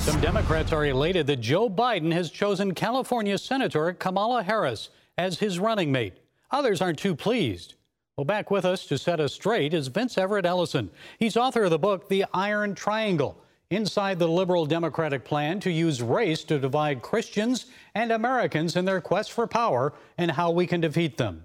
Some 0.00 0.18
Democrats 0.22 0.72
are 0.72 0.86
elated 0.86 1.26
that 1.26 1.42
Joe 1.42 1.68
Biden 1.68 2.10
has 2.10 2.30
chosen 2.30 2.72
California 2.72 3.36
Senator 3.36 3.92
Kamala 3.92 4.42
Harris 4.42 4.88
as 5.18 5.38
his 5.38 5.58
running 5.58 5.92
mate. 5.92 6.14
Others 6.50 6.80
aren't 6.80 6.98
too 6.98 7.14
pleased. 7.14 7.74
Well, 8.16 8.24
back 8.24 8.50
with 8.50 8.64
us 8.64 8.86
to 8.86 8.96
set 8.96 9.20
us 9.20 9.34
straight 9.34 9.74
is 9.74 9.88
Vince 9.88 10.16
Everett 10.16 10.46
Ellison. 10.46 10.90
He's 11.18 11.36
author 11.36 11.64
of 11.64 11.70
the 11.70 11.78
book, 11.78 12.08
The 12.08 12.24
Iron 12.32 12.74
Triangle 12.74 13.36
inside 13.68 14.18
the 14.18 14.26
liberal 14.26 14.64
Democratic 14.64 15.24
plan 15.24 15.60
to 15.60 15.70
use 15.70 16.00
race 16.00 16.44
to 16.44 16.58
divide 16.58 17.02
Christians 17.02 17.66
and 17.94 18.10
Americans 18.10 18.76
in 18.76 18.86
their 18.86 19.02
quest 19.02 19.30
for 19.30 19.46
power 19.46 19.92
and 20.16 20.30
how 20.30 20.50
we 20.50 20.66
can 20.66 20.80
defeat 20.80 21.18
them. 21.18 21.44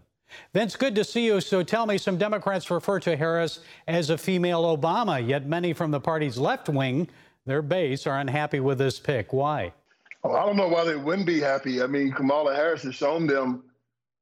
Vince, 0.54 0.76
good 0.76 0.96
to 0.96 1.04
see 1.04 1.26
you. 1.26 1.42
So 1.42 1.62
tell 1.62 1.86
me, 1.86 1.98
some 1.98 2.18
Democrats 2.18 2.72
refer 2.72 3.00
to 3.02 3.16
Harris 3.16 3.60
as 3.88 4.10
a 4.10 4.18
female 4.18 4.64
Obama, 4.78 5.26
yet 5.26 5.46
many 5.46 5.74
from 5.74 5.92
the 5.92 6.00
party's 6.00 6.38
left 6.38 6.70
wing, 6.70 7.08
their 7.46 7.62
base, 7.62 8.08
are 8.08 8.20
unhappy 8.20 8.60
with 8.60 8.78
this 8.78 9.00
pick. 9.00 9.32
Why? 9.32 9.74
Well, 10.24 10.36
I 10.36 10.46
don't 10.46 10.58
know 10.58 10.68
why 10.68 10.86
they 10.86 10.96
wouldn't 10.96 11.28
be 11.28 11.40
happy. 11.40 11.82
I 11.82 11.88
mean, 11.88 12.12
Kamala 12.12 12.56
Harris 12.56 12.84
has 12.84 12.96
shown 12.96 13.28
them, 13.28 13.64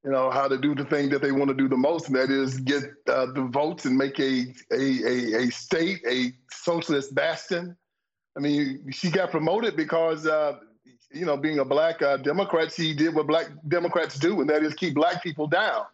you 0.03 0.11
know, 0.11 0.29
how 0.29 0.49
to 0.49 0.57
do 0.57 0.75
the 0.75 0.83
thing 0.83 1.09
that 1.09 1.21
they 1.21 1.31
want 1.31 1.47
to 1.47 1.53
do 1.53 1.69
the 1.69 1.77
most, 1.77 2.07
and 2.07 2.15
that 2.17 2.29
is 2.29 2.59
get 2.59 2.83
uh, 3.07 3.27
the 3.27 3.47
votes 3.51 3.85
and 3.85 3.97
make 3.97 4.19
a, 4.19 4.53
a, 4.71 4.75
a, 4.75 5.43
a, 5.43 5.51
state 5.51 6.01
a 6.05 6.33
socialist 6.51 7.15
bastion. 7.15 7.77
I 8.35 8.41
mean, 8.41 8.91
she 8.91 9.09
got 9.09 9.31
promoted 9.31 9.77
because, 9.77 10.27
uh, 10.27 10.57
you 11.11 11.25
know, 11.25 11.37
being 11.37 11.59
a 11.59 11.65
black 11.65 12.01
uh, 12.01 12.17
Democrat, 12.17 12.73
she 12.73 12.93
did 12.93 13.15
what 13.15 13.27
black 13.27 13.47
Democrats 13.67 14.19
do, 14.19 14.41
and 14.41 14.49
that 14.49 14.63
is 14.63 14.73
keep 14.73 14.95
black 14.95 15.23
people 15.23 15.47
down. 15.47 15.85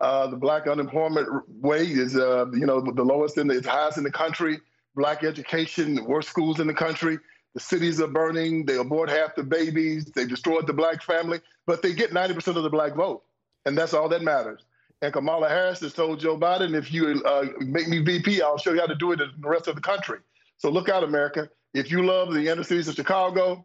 Uh, 0.00 0.26
the 0.26 0.36
black 0.36 0.66
unemployment 0.66 1.28
rate 1.62 1.90
is, 1.90 2.16
uh, 2.16 2.46
you 2.52 2.66
know, 2.66 2.80
the 2.80 3.04
lowest 3.04 3.38
in 3.38 3.46
the, 3.46 3.56
it's 3.56 3.66
highest 3.66 3.96
in 3.96 4.04
the 4.04 4.10
country. 4.10 4.58
Black 4.94 5.24
education, 5.24 5.94
the 5.94 6.04
worst 6.04 6.28
schools 6.28 6.60
in 6.60 6.66
the 6.66 6.74
country. 6.74 7.18
The 7.54 7.60
cities 7.60 8.00
are 8.00 8.08
burning. 8.08 8.64
They 8.64 8.76
abort 8.76 9.08
half 9.08 9.34
the 9.34 9.42
babies. 9.42 10.04
They 10.06 10.24
destroyed 10.24 10.66
the 10.66 10.72
black 10.72 11.02
family, 11.02 11.40
but 11.66 11.82
they 11.82 11.92
get 11.94 12.12
90% 12.12 12.56
of 12.56 12.62
the 12.62 12.70
black 12.70 12.94
vote. 12.94 13.24
And 13.66 13.76
that's 13.76 13.94
all 13.94 14.08
that 14.08 14.22
matters. 14.22 14.64
And 15.02 15.12
Kamala 15.12 15.48
Harris 15.48 15.80
has 15.80 15.94
told 15.94 16.20
Joe 16.20 16.36
Biden, 16.36 16.74
if 16.74 16.92
you 16.92 17.22
uh, 17.24 17.46
make 17.60 17.88
me 17.88 18.00
VP, 18.00 18.42
I'll 18.42 18.58
show 18.58 18.72
you 18.72 18.80
how 18.80 18.86
to 18.86 18.94
do 18.94 19.12
it 19.12 19.20
in 19.20 19.30
the 19.40 19.48
rest 19.48 19.66
of 19.66 19.74
the 19.74 19.80
country. 19.80 20.18
So 20.58 20.70
look 20.70 20.88
out, 20.88 21.02
America. 21.02 21.48
If 21.72 21.90
you 21.90 22.04
love 22.04 22.34
the 22.34 22.48
inner 22.48 22.62
cities 22.62 22.88
of 22.88 22.94
Chicago, 22.94 23.64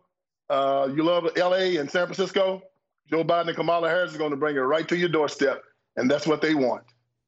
uh, 0.49 0.89
you 0.95 1.03
love 1.03 1.29
LA 1.35 1.79
and 1.79 1.89
San 1.89 2.05
Francisco, 2.05 2.63
Joe 3.09 3.23
Biden 3.23 3.47
and 3.47 3.55
Kamala 3.55 3.89
Harris 3.89 4.15
are 4.15 4.17
going 4.17 4.31
to 4.31 4.37
bring 4.37 4.55
it 4.55 4.59
right 4.59 4.87
to 4.87 4.95
your 4.95 5.09
doorstep. 5.09 5.61
And 5.97 6.09
that's 6.09 6.25
what 6.25 6.41
they 6.41 6.55
want. 6.55 6.83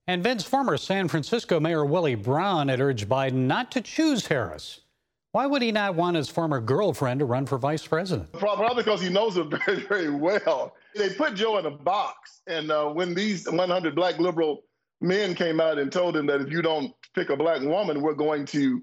And 0.09 0.23
Vince, 0.23 0.45
former 0.45 0.77
San 0.77 1.09
Francisco 1.09 1.59
Mayor 1.59 1.83
Willie 1.83 2.15
Brown 2.15 2.69
had 2.69 2.79
urged 2.79 3.09
Biden 3.09 3.45
not 3.45 3.71
to 3.71 3.81
choose 3.81 4.25
Harris. 4.25 4.79
Why 5.33 5.45
would 5.45 5.61
he 5.61 5.73
not 5.73 5.95
want 5.95 6.15
his 6.15 6.29
former 6.29 6.61
girlfriend 6.61 7.19
to 7.19 7.25
run 7.25 7.45
for 7.45 7.57
vice 7.57 7.85
president? 7.85 8.31
Probably 8.31 8.81
because 8.81 9.01
he 9.01 9.09
knows 9.09 9.35
her 9.35 9.43
very, 9.65 9.81
very 9.81 10.09
well. 10.09 10.75
They 10.95 11.09
put 11.09 11.35
Joe 11.35 11.57
in 11.57 11.65
a 11.65 11.71
box. 11.71 12.39
And 12.47 12.71
uh, 12.71 12.85
when 12.85 13.13
these 13.13 13.51
100 13.51 13.95
black 13.95 14.17
liberal 14.17 14.63
men 15.01 15.35
came 15.35 15.59
out 15.59 15.77
and 15.77 15.91
told 15.91 16.15
him 16.15 16.25
that 16.27 16.39
if 16.39 16.49
you 16.49 16.61
don't 16.61 16.93
pick 17.13 17.29
a 17.29 17.35
black 17.35 17.61
woman, 17.61 18.01
we're 18.01 18.13
going 18.13 18.45
to 18.45 18.81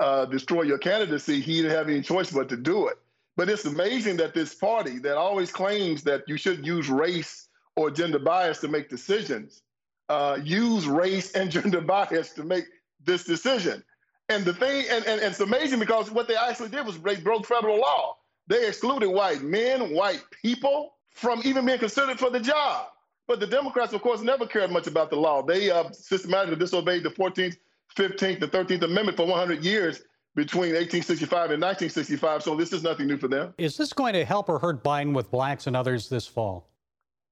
uh, 0.00 0.24
destroy 0.24 0.62
your 0.62 0.78
candidacy, 0.78 1.40
he 1.40 1.62
didn't 1.62 1.70
have 1.70 1.88
any 1.88 2.02
choice 2.02 2.32
but 2.32 2.48
to 2.48 2.56
do 2.56 2.88
it. 2.88 2.98
But 3.36 3.48
it's 3.48 3.64
amazing 3.64 4.16
that 4.16 4.34
this 4.34 4.56
party 4.56 4.98
that 4.98 5.16
always 5.16 5.52
claims 5.52 6.02
that 6.02 6.24
you 6.26 6.36
should 6.36 6.66
use 6.66 6.88
race 6.88 7.48
or 7.76 7.92
gender 7.92 8.18
bias 8.18 8.58
to 8.62 8.68
make 8.68 8.88
decisions 8.90 9.62
uh, 10.08 10.38
use 10.42 10.86
race 10.86 11.32
and 11.32 11.50
gender 11.50 11.80
bias 11.80 12.30
to 12.30 12.44
make 12.44 12.64
this 13.04 13.24
decision. 13.24 13.82
And 14.28 14.44
the 14.44 14.54
thing, 14.54 14.86
and, 14.90 15.04
and, 15.04 15.20
and 15.20 15.30
it's 15.30 15.40
amazing 15.40 15.80
because 15.80 16.10
what 16.10 16.28
they 16.28 16.36
actually 16.36 16.70
did 16.70 16.86
was 16.86 16.98
they 17.00 17.16
broke 17.16 17.46
federal 17.46 17.78
law. 17.78 18.16
They 18.46 18.68
excluded 18.68 19.08
white 19.08 19.42
men, 19.42 19.94
white 19.94 20.22
people 20.42 20.94
from 21.10 21.42
even 21.44 21.66
being 21.66 21.78
considered 21.78 22.18
for 22.18 22.30
the 22.30 22.40
job. 22.40 22.86
But 23.26 23.40
the 23.40 23.46
Democrats, 23.46 23.92
of 23.92 24.02
course, 24.02 24.20
never 24.20 24.46
cared 24.46 24.70
much 24.70 24.86
about 24.86 25.10
the 25.10 25.16
law. 25.16 25.42
They 25.42 25.70
uh, 25.70 25.90
systematically 25.92 26.56
disobeyed 26.56 27.02
the 27.02 27.10
14th, 27.10 27.56
15th, 27.96 28.42
and 28.42 28.52
13th 28.52 28.82
Amendment 28.82 29.16
for 29.16 29.26
100 29.26 29.64
years 29.64 30.02
between 30.34 30.74
1865 30.74 31.52
and 31.52 31.62
1965. 31.62 32.42
So 32.42 32.56
this 32.56 32.72
is 32.72 32.82
nothing 32.82 33.06
new 33.06 33.16
for 33.16 33.28
them. 33.28 33.54
Is 33.56 33.76
this 33.76 33.92
going 33.92 34.14
to 34.14 34.24
help 34.24 34.48
or 34.48 34.58
hurt 34.58 34.82
Biden 34.82 35.14
with 35.14 35.30
blacks 35.30 35.66
and 35.66 35.76
others 35.76 36.08
this 36.08 36.26
fall? 36.26 36.68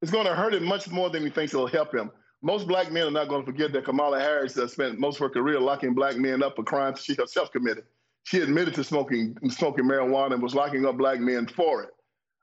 It's 0.01 0.11
going 0.11 0.27
to 0.27 0.35
hurt 0.35 0.55
him 0.55 0.65
much 0.65 0.89
more 0.89 1.11
than 1.11 1.23
he 1.23 1.31
thinks 1.31 1.53
it'll 1.53 1.67
help 1.67 1.95
him 1.95 2.11
most 2.43 2.67
black 2.67 2.91
men 2.91 3.07
are 3.07 3.11
not 3.11 3.29
going 3.29 3.43
to 3.43 3.47
forget 3.47 3.73
that 3.73 3.85
Kamala 3.85 4.21
Harris 4.21 4.59
uh, 4.59 4.67
spent 4.67 4.99
most 4.99 5.17
of 5.17 5.21
her 5.21 5.31
career 5.31 5.61
locking 5.61 5.95
black 5.95 6.17
men 6.17 6.43
up 6.43 6.57
for 6.57 6.65
crimes 6.65 7.03
she 7.03 7.15
herself 7.15 7.53
committed. 7.53 7.85
She 8.25 8.41
admitted 8.41 8.75
to 8.75 8.85
smoking 8.85 9.37
smoking 9.49 9.85
marijuana 9.85 10.35
and 10.35 10.43
was 10.43 10.55
locking 10.55 10.85
up 10.85 10.97
black 10.97 11.21
men 11.21 11.47
for 11.47 11.85
it. 11.85 11.91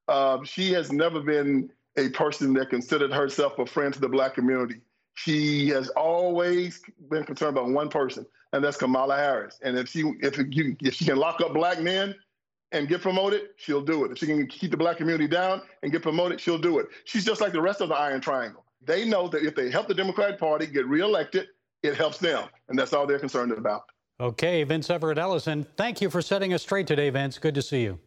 Uh, 0.07 0.43
she 0.43 0.71
has 0.73 0.91
never 0.91 1.21
been 1.21 1.69
a 1.97 2.09
person 2.09 2.53
that 2.53 2.69
considered 2.69 3.11
herself 3.11 3.59
a 3.59 3.65
friend 3.65 3.93
to 3.93 3.99
the 3.99 4.09
black 4.09 4.33
community. 4.33 4.81
She 5.15 5.67
has 5.69 5.89
always 5.89 6.81
been 7.09 7.25
concerned 7.25 7.57
about 7.57 7.69
one 7.69 7.89
person, 7.89 8.25
and 8.53 8.63
that's 8.63 8.77
Kamala 8.77 9.17
Harris. 9.17 9.59
And 9.61 9.77
if 9.77 9.89
she 9.89 10.13
if 10.21 10.37
you 10.37 10.77
if 10.81 10.93
she 10.93 11.05
can 11.05 11.17
lock 11.17 11.41
up 11.41 11.53
black 11.53 11.81
men 11.81 12.15
and 12.71 12.87
get 12.87 13.01
promoted, 13.01 13.49
she'll 13.57 13.81
do 13.81 14.05
it. 14.05 14.11
If 14.11 14.19
she 14.19 14.27
can 14.27 14.47
keep 14.47 14.71
the 14.71 14.77
black 14.77 14.97
community 14.97 15.27
down 15.27 15.61
and 15.83 15.91
get 15.91 16.03
promoted, 16.03 16.39
she'll 16.39 16.57
do 16.57 16.79
it. 16.79 16.87
She's 17.03 17.25
just 17.25 17.41
like 17.41 17.51
the 17.51 17.61
rest 17.61 17.81
of 17.81 17.89
the 17.89 17.95
Iron 17.95 18.21
Triangle 18.21 18.63
they 18.85 19.05
know 19.05 19.27
that 19.27 19.43
if 19.43 19.55
they 19.55 19.69
help 19.69 19.87
the 19.87 19.93
Democratic 19.93 20.39
Party 20.39 20.65
get 20.65 20.87
reelected, 20.87 21.47
it 21.83 21.95
helps 21.95 22.17
them. 22.17 22.47
And 22.67 22.77
that's 22.77 22.93
all 22.93 23.07
they're 23.07 23.19
concerned 23.19 23.51
about. 23.51 23.83
Okay, 24.19 24.63
Vince 24.63 24.89
Everett 24.89 25.17
Ellison, 25.17 25.65
thank 25.77 26.01
you 26.01 26.09
for 26.09 26.21
setting 26.21 26.53
us 26.53 26.63
straight 26.63 26.87
today, 26.87 27.09
Vince. 27.09 27.37
Good 27.37 27.55
to 27.55 27.61
see 27.61 27.83
you. 27.83 27.99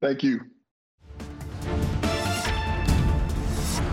Thank 0.00 0.22
you. 0.22 0.40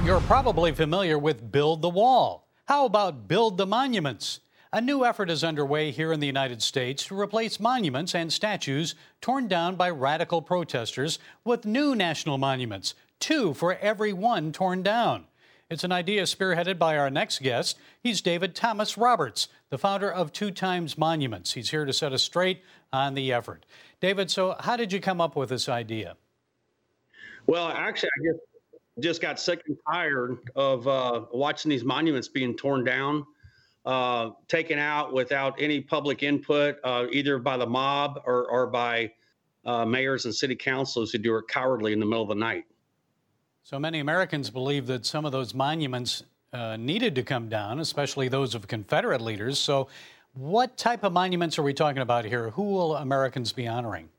You're 0.06 0.22
probably 0.22 0.72
familiar 0.72 1.20
with 1.20 1.52
Build 1.52 1.82
the 1.82 1.89
Wall. 1.89 2.48
How 2.68 2.86
about 2.86 3.28
Build 3.28 3.58
the 3.58 3.68
Monuments? 3.68 4.39
A 4.72 4.80
new 4.80 5.04
effort 5.04 5.30
is 5.30 5.44
underway 5.44 5.92
here 5.92 6.13
in 6.13 6.20
the 6.20 6.28
United 6.28 6.62
States 6.62 7.06
to 7.08 7.20
replace 7.20 7.60
monuments 7.60 8.15
and 8.15 8.32
statues 8.32 8.96
torn 9.20 9.48
down 9.48 9.76
by 9.76 9.89
radical 9.89 10.42
protesters 10.42 11.20
with 11.44 11.65
new 11.65 11.96
national 11.96 12.38
monuments, 12.38 12.94
two 13.20 13.54
for 13.56 13.76
every 13.76 14.13
one 14.13 14.52
torn 14.52 14.84
down. 14.84 15.26
It's 15.70 15.84
an 15.84 15.92
idea 15.92 16.24
spearheaded 16.24 16.80
by 16.80 16.98
our 16.98 17.12
next 17.12 17.44
guest. 17.44 17.78
He's 18.02 18.22
David 18.22 18.56
Thomas 18.56 18.98
Roberts, 18.98 19.50
the 19.70 19.78
founder 19.78 20.12
of 20.12 20.34
Two 20.34 20.50
Times 20.50 20.98
Monuments. 20.98 21.54
He's 21.54 21.70
here 21.70 21.86
to 21.86 21.94
set 21.94 22.12
us 22.12 22.24
straight 22.24 22.64
on 22.92 23.14
the 23.14 23.32
effort. 23.32 23.68
David, 24.02 24.32
so 24.32 24.56
how 24.60 24.76
did 24.76 24.92
you 24.92 25.00
come 25.00 25.22
up 25.22 25.36
with 25.36 25.50
this 25.50 25.70
idea? 25.70 26.18
Well, 27.46 27.68
actually, 27.68 28.10
I 28.20 28.32
just 28.32 28.40
just 29.00 29.22
got 29.22 29.40
sick 29.40 29.62
and 29.68 29.78
tired 29.90 30.40
of 30.56 30.88
uh, 30.88 31.26
watching 31.32 31.70
these 31.70 31.86
monuments 31.86 32.28
being 32.28 32.58
torn 32.58 32.84
down, 32.84 33.26
uh, 33.86 34.32
taken 34.48 34.80
out 34.80 35.14
without 35.14 35.62
any 35.62 35.80
public 35.80 36.24
input, 36.24 36.78
uh, 36.84 37.06
either 37.12 37.38
by 37.38 37.58
the 37.58 37.68
mob 37.68 38.22
or, 38.26 38.50
or 38.50 38.68
by 38.68 39.10
uh, 39.66 39.86
mayors 39.86 40.26
and 40.26 40.34
city 40.34 40.56
councils 40.56 41.12
who 41.12 41.18
do 41.20 41.38
it 41.38 41.48
cowardly 41.48 41.94
in 41.94 42.00
the 42.00 42.06
middle 42.06 42.24
of 42.24 42.30
the 42.30 42.36
night. 42.36 42.66
So 43.70 43.78
many 43.78 44.00
Americans 44.00 44.50
believe 44.50 44.88
that 44.88 45.06
some 45.06 45.26
of 45.26 45.32
those 45.32 45.54
monuments 45.54 46.24
uh, 46.54 46.76
needed 46.76 47.14
to 47.14 47.22
come 47.22 47.50
down, 47.50 47.80
especially 47.80 48.28
those 48.28 48.56
of 48.56 48.68
Confederate 48.68 49.22
leaders. 49.22 49.60
So, 49.60 49.90
what 50.34 50.76
type 50.76 51.04
of 51.04 51.14
monuments 51.14 51.60
are 51.60 51.62
we 51.62 51.76
talking 51.76 52.02
about 52.02 52.26
here? 52.26 52.50
Who 52.50 52.64
will 52.64 52.96
Americans 52.96 53.54
be 53.54 53.68
honoring? 53.68 54.10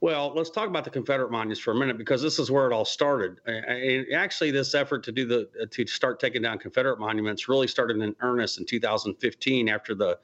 Well, 0.00 0.32
let's 0.34 0.48
talk 0.48 0.66
about 0.66 0.84
the 0.84 0.88
Confederate 0.88 1.30
monuments 1.30 1.60
for 1.60 1.72
a 1.72 1.74
minute 1.74 1.98
because 1.98 2.22
this 2.22 2.38
is 2.38 2.50
where 2.50 2.66
it 2.66 2.72
all 2.72 2.86
started. 2.86 3.36
And 3.44 4.06
actually, 4.14 4.50
this 4.50 4.74
effort 4.74 5.04
to 5.04 5.12
do 5.12 5.26
the 5.26 5.66
to 5.70 5.86
start 5.86 6.18
taking 6.18 6.40
down 6.40 6.58
Confederate 6.58 7.00
monuments 7.00 7.50
really 7.50 7.68
started 7.68 7.98
in 7.98 8.16
earnest 8.20 8.58
in 8.58 8.64
2015 8.64 9.68
after 9.68 9.94
the 9.94 10.18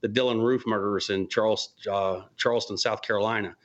the 0.00 0.08
Dylann 0.08 0.40
Roof 0.40 0.62
murders 0.64 1.10
in 1.10 1.26
Charles, 1.26 1.70
uh, 1.90 2.20
Charleston, 2.36 2.78
South 2.78 3.02
Carolina. 3.02 3.56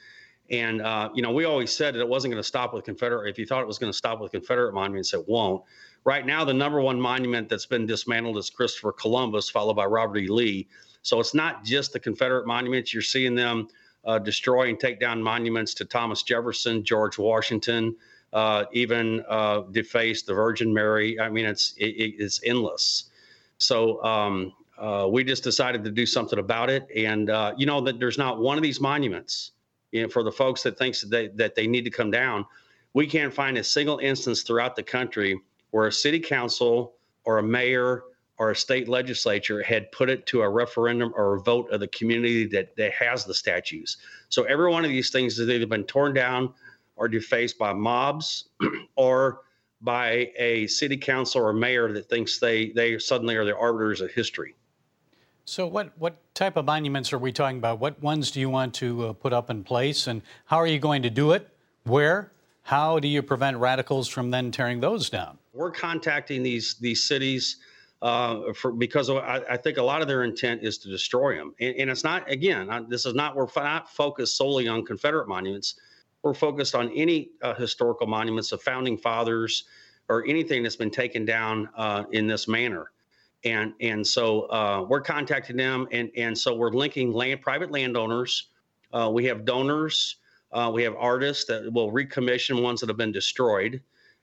And 0.54 0.84
uh, 0.84 1.10
you 1.16 1.24
know, 1.24 1.32
we 1.32 1.46
always 1.46 1.74
said 1.74 1.96
that 1.96 2.00
it 2.00 2.08
wasn't 2.08 2.32
going 2.32 2.42
to 2.42 2.48
stop 2.48 2.76
with 2.76 2.86
Confederate. 2.86 3.28
If 3.28 3.40
you 3.40 3.46
thought 3.48 3.64
it 3.64 3.68
was 3.68 3.80
going 3.80 3.92
to 3.92 3.98
stop 3.98 4.20
with 4.20 4.32
Confederate 4.32 4.74
monuments, 4.74 5.12
it 5.14 5.28
won't. 5.28 5.64
Right 6.06 6.26
now, 6.28 6.46
the 6.46 6.54
number 6.54 6.80
one 6.80 7.02
monument 7.02 7.50
that's 7.50 7.66
been 7.66 7.88
dismantled 7.88 8.38
is 8.38 8.52
Christopher 8.52 8.92
Columbus, 8.92 9.50
followed 9.50 9.74
by 9.74 9.86
Robert 9.86 10.20
E. 10.20 10.28
Lee. 10.28 10.68
So 11.02 11.20
it's 11.20 11.34
not 11.34 11.64
just 11.64 11.92
the 11.92 12.00
Confederate 12.00 12.46
monuments. 12.46 12.94
You're 12.94 13.02
seeing 13.02 13.34
them 13.34 13.68
uh, 14.06 14.20
destroy 14.20 14.70
and 14.70 14.80
take 14.80 15.00
down 15.00 15.24
monuments 15.24 15.74
to 15.76 15.86
Thomas 15.86 16.22
Jefferson, 16.22 16.84
George 16.84 17.18
Washington, 17.18 17.96
uh, 18.32 18.66
even 18.74 19.24
uh, 19.28 19.62
deface 19.72 20.22
the 20.22 20.36
Virgin 20.36 20.72
Mary. 20.72 21.20
I 21.20 21.30
mean, 21.30 21.46
it's 21.46 21.74
it, 21.78 22.14
it's 22.20 22.42
endless. 22.46 23.06
So 23.58 24.04
um, 24.04 24.54
uh, 24.78 25.08
we 25.10 25.24
just 25.24 25.44
decided 25.44 25.84
to 25.86 25.90
do 25.90 26.06
something 26.06 26.38
about 26.38 26.70
it. 26.70 26.88
And 26.96 27.32
uh, 27.32 27.54
you 27.58 27.66
know 27.66 27.82
that 27.82 28.00
there's 28.00 28.20
not 28.20 28.40
one 28.40 28.58
of 28.58 28.64
these 28.64 28.80
monuments 28.80 29.53
you 29.94 30.02
know, 30.02 30.10
for 30.10 30.24
the 30.24 30.32
folks 30.32 30.64
that 30.64 30.78
thinks 30.78 31.02
that 31.02 31.10
they, 31.12 31.28
that 31.30 31.56
they 31.56 31.68
need 31.68 31.86
to 31.86 31.92
come 31.92 32.12
down, 32.12 32.46
we 32.94 33.08
can't 33.08 33.34
find 33.34 33.58
a 33.58 33.64
single 33.64 34.00
instance 34.00 34.42
throughout 34.42 34.76
the 34.76 34.84
country 34.84 35.40
where 35.70 35.88
a 35.88 35.92
city 35.92 36.20
council 36.20 36.96
or 37.26 37.38
a 37.38 37.44
mayor 37.44 38.04
or 38.40 38.52
a 38.52 38.56
state 38.56 38.90
legislature 38.90 39.62
had 39.62 39.92
put 39.92 40.10
it 40.10 40.26
to 40.26 40.42
a 40.42 40.50
referendum 40.50 41.14
or 41.16 41.36
a 41.36 41.40
vote 41.40 41.70
of 41.72 41.80
the 41.80 41.88
community 41.90 42.48
that, 42.48 42.76
that 42.76 42.92
has 42.92 43.24
the 43.24 43.34
statues. 43.34 43.98
So 44.30 44.44
every 44.44 44.70
one 44.72 44.84
of 44.84 44.90
these 44.90 45.12
things 45.12 45.38
has 45.38 45.48
either 45.48 45.68
been 45.68 45.84
torn 45.84 46.16
down 46.16 46.54
or 46.96 47.08
defaced 47.08 47.60
by 47.60 47.74
mobs 47.74 48.50
or 48.96 49.42
by 49.82 50.32
a 50.38 50.66
city 50.68 50.98
council 50.98 51.42
or 51.42 51.54
mayor 51.54 51.92
that 51.94 52.10
thinks 52.10 52.40
they 52.40 52.72
they 52.72 52.98
suddenly 52.98 53.36
are 53.36 53.46
the 53.46 53.56
arbiters 53.56 54.02
of 54.02 54.10
history. 54.12 54.56
So, 55.46 55.68
what, 55.68 55.92
what 55.98 56.16
type 56.34 56.56
of 56.56 56.66
monuments 56.66 57.12
are 57.12 57.18
we 57.18 57.34
talking 57.34 57.58
about? 57.58 57.80
What 57.80 58.02
ones 58.02 58.32
do 58.32 58.40
you 58.40 58.50
want 58.50 58.74
to 58.76 59.08
uh, 59.08 59.14
put 59.14 59.34
up 59.34 59.50
in 59.50 59.64
place, 59.64 60.08
and 60.08 60.22
how 60.46 60.58
are 60.58 60.68
you 60.68 60.80
going 60.80 61.02
to 61.04 61.10
do 61.10 61.32
it? 61.32 61.50
Where? 61.84 62.32
How 62.62 63.00
do 63.00 63.10
you 63.10 63.22
prevent 63.22 63.58
radicals 63.58 64.08
from 64.08 64.32
then 64.32 64.52
tearing 64.52 64.80
those 64.80 65.10
down? 65.10 65.38
We're 65.54 65.72
contacting 65.72 66.44
these 66.44 66.76
these 66.76 67.04
cities 67.04 67.58
uh, 68.02 68.54
for 68.54 68.72
because 68.72 69.10
I, 69.10 69.42
I, 69.50 69.58
think 69.58 69.78
a 69.78 69.84
lot 69.84 70.02
of 70.02 70.08
their 70.08 70.24
intent 70.24 70.64
is 70.64 70.78
to 70.80 70.90
destroy 70.90 71.36
them, 71.36 71.54
and, 71.60 71.76
and 71.76 71.90
it's 71.90 72.06
not. 72.06 72.30
Again, 72.32 72.86
this 72.88 73.06
is 73.06 73.14
not 73.14 73.36
we're 73.36 73.48
not 73.58 73.94
focused 73.94 74.38
solely 74.38 74.70
on 74.70 74.86
Confederate 74.86 75.28
monuments. 75.28 75.76
We're 76.22 76.34
focused 76.34 76.74
on 76.74 76.90
any 76.92 77.32
uh, 77.42 77.54
historical 77.54 78.08
monuments 78.08 78.54
of 78.54 78.62
founding 78.62 78.98
fathers 78.98 79.66
or 80.08 80.26
anything 80.26 80.64
that's 80.64 80.78
been 80.78 80.90
taken 80.90 81.26
down 81.26 81.68
uh, 81.76 82.06
in 82.14 82.28
this 82.28 82.48
manner 82.48 82.93
and 83.44 83.74
and 83.82 84.06
so 84.06 84.42
uh, 84.44 84.86
we're 84.88 85.02
contacting 85.02 85.58
them, 85.58 85.88
and 85.92 86.10
and 86.16 86.38
so 86.38 86.56
we're 86.56 86.72
linking 86.72 87.12
land 87.12 87.42
private 87.42 87.72
landowners. 87.72 88.48
Uh, 88.92 89.10
we 89.12 89.26
have 89.26 89.46
donors. 89.46 90.18
Uh, 90.52 90.70
we 90.74 90.84
have 90.84 90.96
artists 90.98 91.46
that 91.46 91.72
will 91.74 91.92
recommission 91.92 92.62
ones 92.62 92.80
that 92.80 92.90
have 92.90 92.98
been 92.98 93.12
destroyed, 93.12 93.82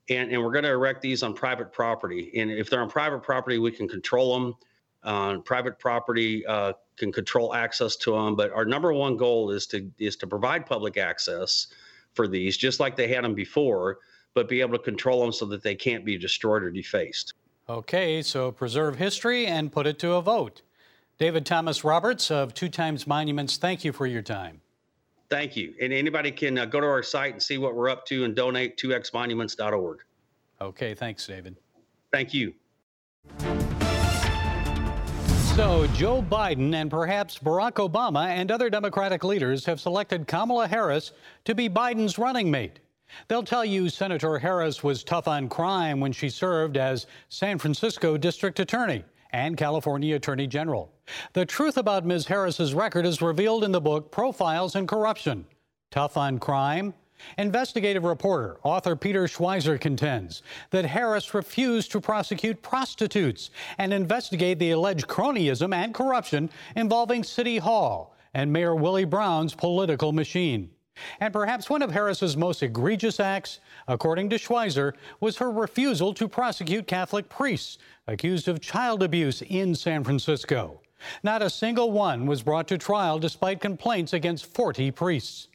and 0.09 0.31
and 0.31 0.43
we're 0.43 0.53
going 0.53 0.65
to 0.65 0.71
erect 0.71 1.03
these 1.03 1.23
on 1.23 1.35
private 1.35 1.73
property. 1.73 2.31
And 2.37 2.51
if 2.51 2.71
they're 2.71 2.83
on 2.83 2.91
private 2.91 3.23
property, 3.23 3.59
we 3.59 3.71
can 3.71 3.89
control 3.89 4.39
them. 4.39 4.55
Uh, 5.03 5.39
private 5.39 5.79
property 5.79 6.45
uh, 6.47 6.75
can 6.97 7.11
control 7.11 7.55
access 7.55 7.97
to 7.97 8.13
them, 8.13 8.37
but 8.37 8.53
our 8.53 8.65
number 8.65 8.93
one 8.93 9.17
goal 9.17 9.51
is 9.51 9.67
to 9.69 9.91
is 9.99 10.17
to 10.17 10.27
provide 10.27 10.67
public 10.67 10.97
access 10.97 11.69
for 12.15 12.27
these, 12.29 12.57
just 12.57 12.81
like 12.81 12.97
they 12.97 13.09
had 13.09 13.25
them 13.25 13.35
before, 13.35 13.99
but 14.35 14.49
be 14.49 14.61
able 14.61 14.77
to 14.77 14.85
control 14.85 15.21
them 15.21 15.33
so 15.33 15.47
that 15.47 15.63
they 15.63 15.75
can't 15.75 16.05
be 16.05 16.19
destroyed 16.19 16.63
or 16.63 16.71
defaced. 16.71 17.35
Okay, 17.71 18.21
so 18.21 18.51
preserve 18.51 18.97
history 18.97 19.47
and 19.47 19.71
put 19.71 19.87
it 19.87 19.97
to 20.01 20.15
a 20.15 20.21
vote. 20.21 20.63
David 21.19 21.47
Thomas 21.47 21.85
Roberts 21.85 22.29
of 22.29 22.53
Two 22.53 22.69
Times 22.69 23.07
Monuments, 23.07 23.59
thank 23.59 23.85
you 23.85 23.93
for 23.93 24.09
your 24.09 24.23
time. 24.23 24.61
Thank 25.29 25.57
you. 25.57 25.73
And 25.81 25.93
anybody 25.93 26.33
can 26.33 26.59
uh, 26.59 26.65
go 26.65 26.81
to 26.81 26.87
our 26.89 27.05
site 27.05 27.33
and 27.33 27.41
see 27.41 27.59
what 27.59 27.77
we're 27.77 27.89
up 27.89 28.05
to 28.07 28.25
and 28.25 28.35
donate 28.35 28.77
2xmonuments.org. 28.77 30.01
Okay, 30.61 30.95
thanks, 30.95 31.25
David. 31.25 31.59
Thank 32.11 32.35
you. 32.35 32.55
So, 35.55 35.87
Joe 35.95 36.23
Biden 36.29 36.75
and 36.75 36.91
perhaps 36.91 37.39
Barack 37.39 37.75
Obama 37.75 38.27
and 38.27 38.51
other 38.51 38.69
Democratic 38.69 39.23
leaders 39.23 39.65
have 39.67 39.81
selected 39.81 40.27
Kamala 40.27 40.67
Harris 40.67 41.13
to 41.45 41.55
be 41.55 41.69
Biden's 41.69 42.19
running 42.19 42.51
mate. 42.51 42.81
They'll 43.29 43.43
tell 43.43 43.65
you 43.65 43.89
Senator 43.89 44.39
Harris 44.39 44.83
was 44.83 45.05
tough 45.05 45.29
on 45.29 45.49
crime 45.49 46.01
when 46.01 46.13
she 46.13 46.29
served 46.29 46.77
as 46.77 47.07
San 47.29 47.59
Francisco 47.59 48.17
District 48.17 48.59
Attorney 48.61 49.05
and 49.33 49.57
California 49.57 50.17
Attorney 50.17 50.47
General. 50.47 50.93
The 51.33 51.47
truth 51.47 51.77
about 51.77 52.05
Ms. 52.05 52.27
Harris's 52.27 52.75
record 52.75 53.07
is 53.07 53.23
revealed 53.23 53.65
in 53.65 53.73
the 53.73 53.81
book 53.81 54.11
Profiles 54.11 54.77
in 54.77 54.87
Corruption. 54.87 55.47
Tough 55.91 56.17
on 56.17 56.39
crime? 56.39 56.95
Investigative 57.37 58.05
reporter, 58.05 58.59
author 58.63 58.97
Peter 58.97 59.25
Schweizer 59.25 59.79
contends 59.79 60.43
that 60.71 60.87
Harris 60.87 61.35
refused 61.35 61.93
to 61.93 62.01
prosecute 62.01 62.63
prostitutes 62.63 63.51
and 63.79 63.93
investigate 63.93 64.59
the 64.59 64.71
alleged 64.71 65.07
cronyism 65.07 65.75
and 65.75 65.93
corruption 65.93 66.49
involving 66.77 67.23
City 67.23 67.59
Hall 67.59 68.15
and 68.33 68.53
Mayor 68.53 68.75
Willie 68.75 69.05
Brown's 69.05 69.55
political 69.55 70.13
machine. 70.13 70.71
And 71.21 71.33
perhaps 71.33 71.71
one 71.71 71.83
of 71.83 71.91
Harris's 71.91 72.37
most 72.37 72.63
egregious 72.63 73.21
acts, 73.21 73.61
according 73.89 74.31
to 74.31 74.37
Schweizer, 74.37 74.95
was 75.21 75.37
her 75.39 75.51
refusal 75.51 76.15
to 76.15 76.29
prosecute 76.29 76.87
Catholic 76.87 77.29
priests 77.29 77.79
accused 78.07 78.49
of 78.49 78.61
child 78.61 79.03
abuse 79.03 79.43
in 79.43 79.75
San 79.75 80.05
Francisco. 80.05 80.81
Not 81.23 81.43
a 81.43 81.51
single 81.51 81.93
one 81.93 82.27
was 82.27 82.43
brought 82.43 82.69
to 82.69 82.79
trial 82.79 83.19
despite 83.19 83.61
complaints 83.61 84.13
against 84.13 84.47
40 84.47 84.91
priests. 84.91 85.49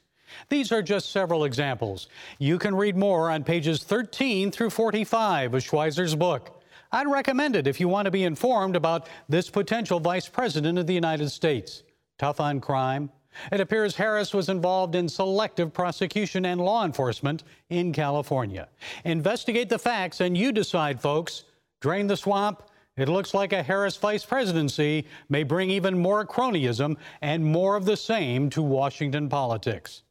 These 0.50 0.72
are 0.72 0.82
just 0.82 1.12
several 1.12 1.44
examples. 1.44 2.08
You 2.40 2.58
can 2.58 2.76
read 2.76 2.98
more 2.98 3.30
on 3.30 3.44
pages 3.44 3.84
13 3.84 4.52
through 4.52 4.72
45 4.72 5.54
of 5.54 5.64
Schweizer's 5.64 6.16
book. 6.16 6.62
I'd 6.92 7.08
recommend 7.08 7.56
it 7.56 7.68
if 7.68 7.80
you 7.80 7.88
want 7.88 8.06
to 8.06 8.12
be 8.12 8.24
informed 8.24 8.76
about 8.76 9.08
this 9.28 9.50
potential 9.50 10.00
vice 10.00 10.28
president 10.28 10.78
of 10.78 10.88
the 10.88 10.94
United 10.94 11.30
States. 11.30 11.84
Tough 12.18 12.40
on 12.40 12.62
crime, 12.62 13.10
it 13.52 13.62
appears 13.62 13.96
Harris 13.96 14.34
was 14.34 14.50
involved 14.50 14.96
in 14.96 15.10
selective 15.10 15.74
prosecution 15.74 16.46
and 16.46 16.62
law 16.62 16.86
enforcement 16.86 17.44
in 17.70 17.92
California. 17.94 18.68
Investigate 19.04 19.70
the 19.70 19.80
facts 19.80 20.22
and 20.22 20.38
you 20.38 20.52
decide, 20.52 21.02
folks. 21.02 21.44
Drain 21.82 22.08
the 22.08 22.18
swamp. 22.18 22.64
It 22.98 23.10
looks 23.10 23.34
like 23.34 23.52
a 23.52 23.62
Harris 23.62 23.98
vice 23.98 24.24
presidency 24.24 25.06
may 25.28 25.44
bring 25.44 25.70
even 25.70 25.98
more 25.98 26.26
cronyism 26.26 26.96
and 27.22 27.44
more 27.44 27.76
of 27.76 27.86
the 27.86 27.98
same 27.98 28.50
to 28.52 28.62
Washington 28.62 29.28
politics. 29.28 30.04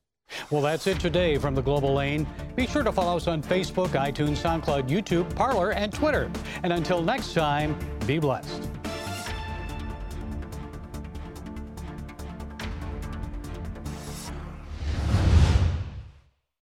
Well, 0.51 0.63
that's 0.63 0.87
it 0.87 1.01
today 1.01 1.39
from 1.39 1.55
the 1.55 1.63
Global 1.63 1.95
Lane. 1.95 2.27
Be 2.57 2.67
sure 2.67 2.83
to 2.83 2.93
follow 2.93 3.17
us 3.17 3.27
on 3.27 3.43
Facebook, 3.43 3.89
iTunes, 3.89 4.37
SoundCloud, 4.39 4.89
YouTube, 4.89 5.35
Parler, 5.35 5.73
and 5.73 5.93
Twitter. 5.93 6.31
And 6.63 6.73
until 6.73 7.03
next 7.03 7.35
time, 7.35 7.77
be 8.07 8.19
blessed. 8.19 8.69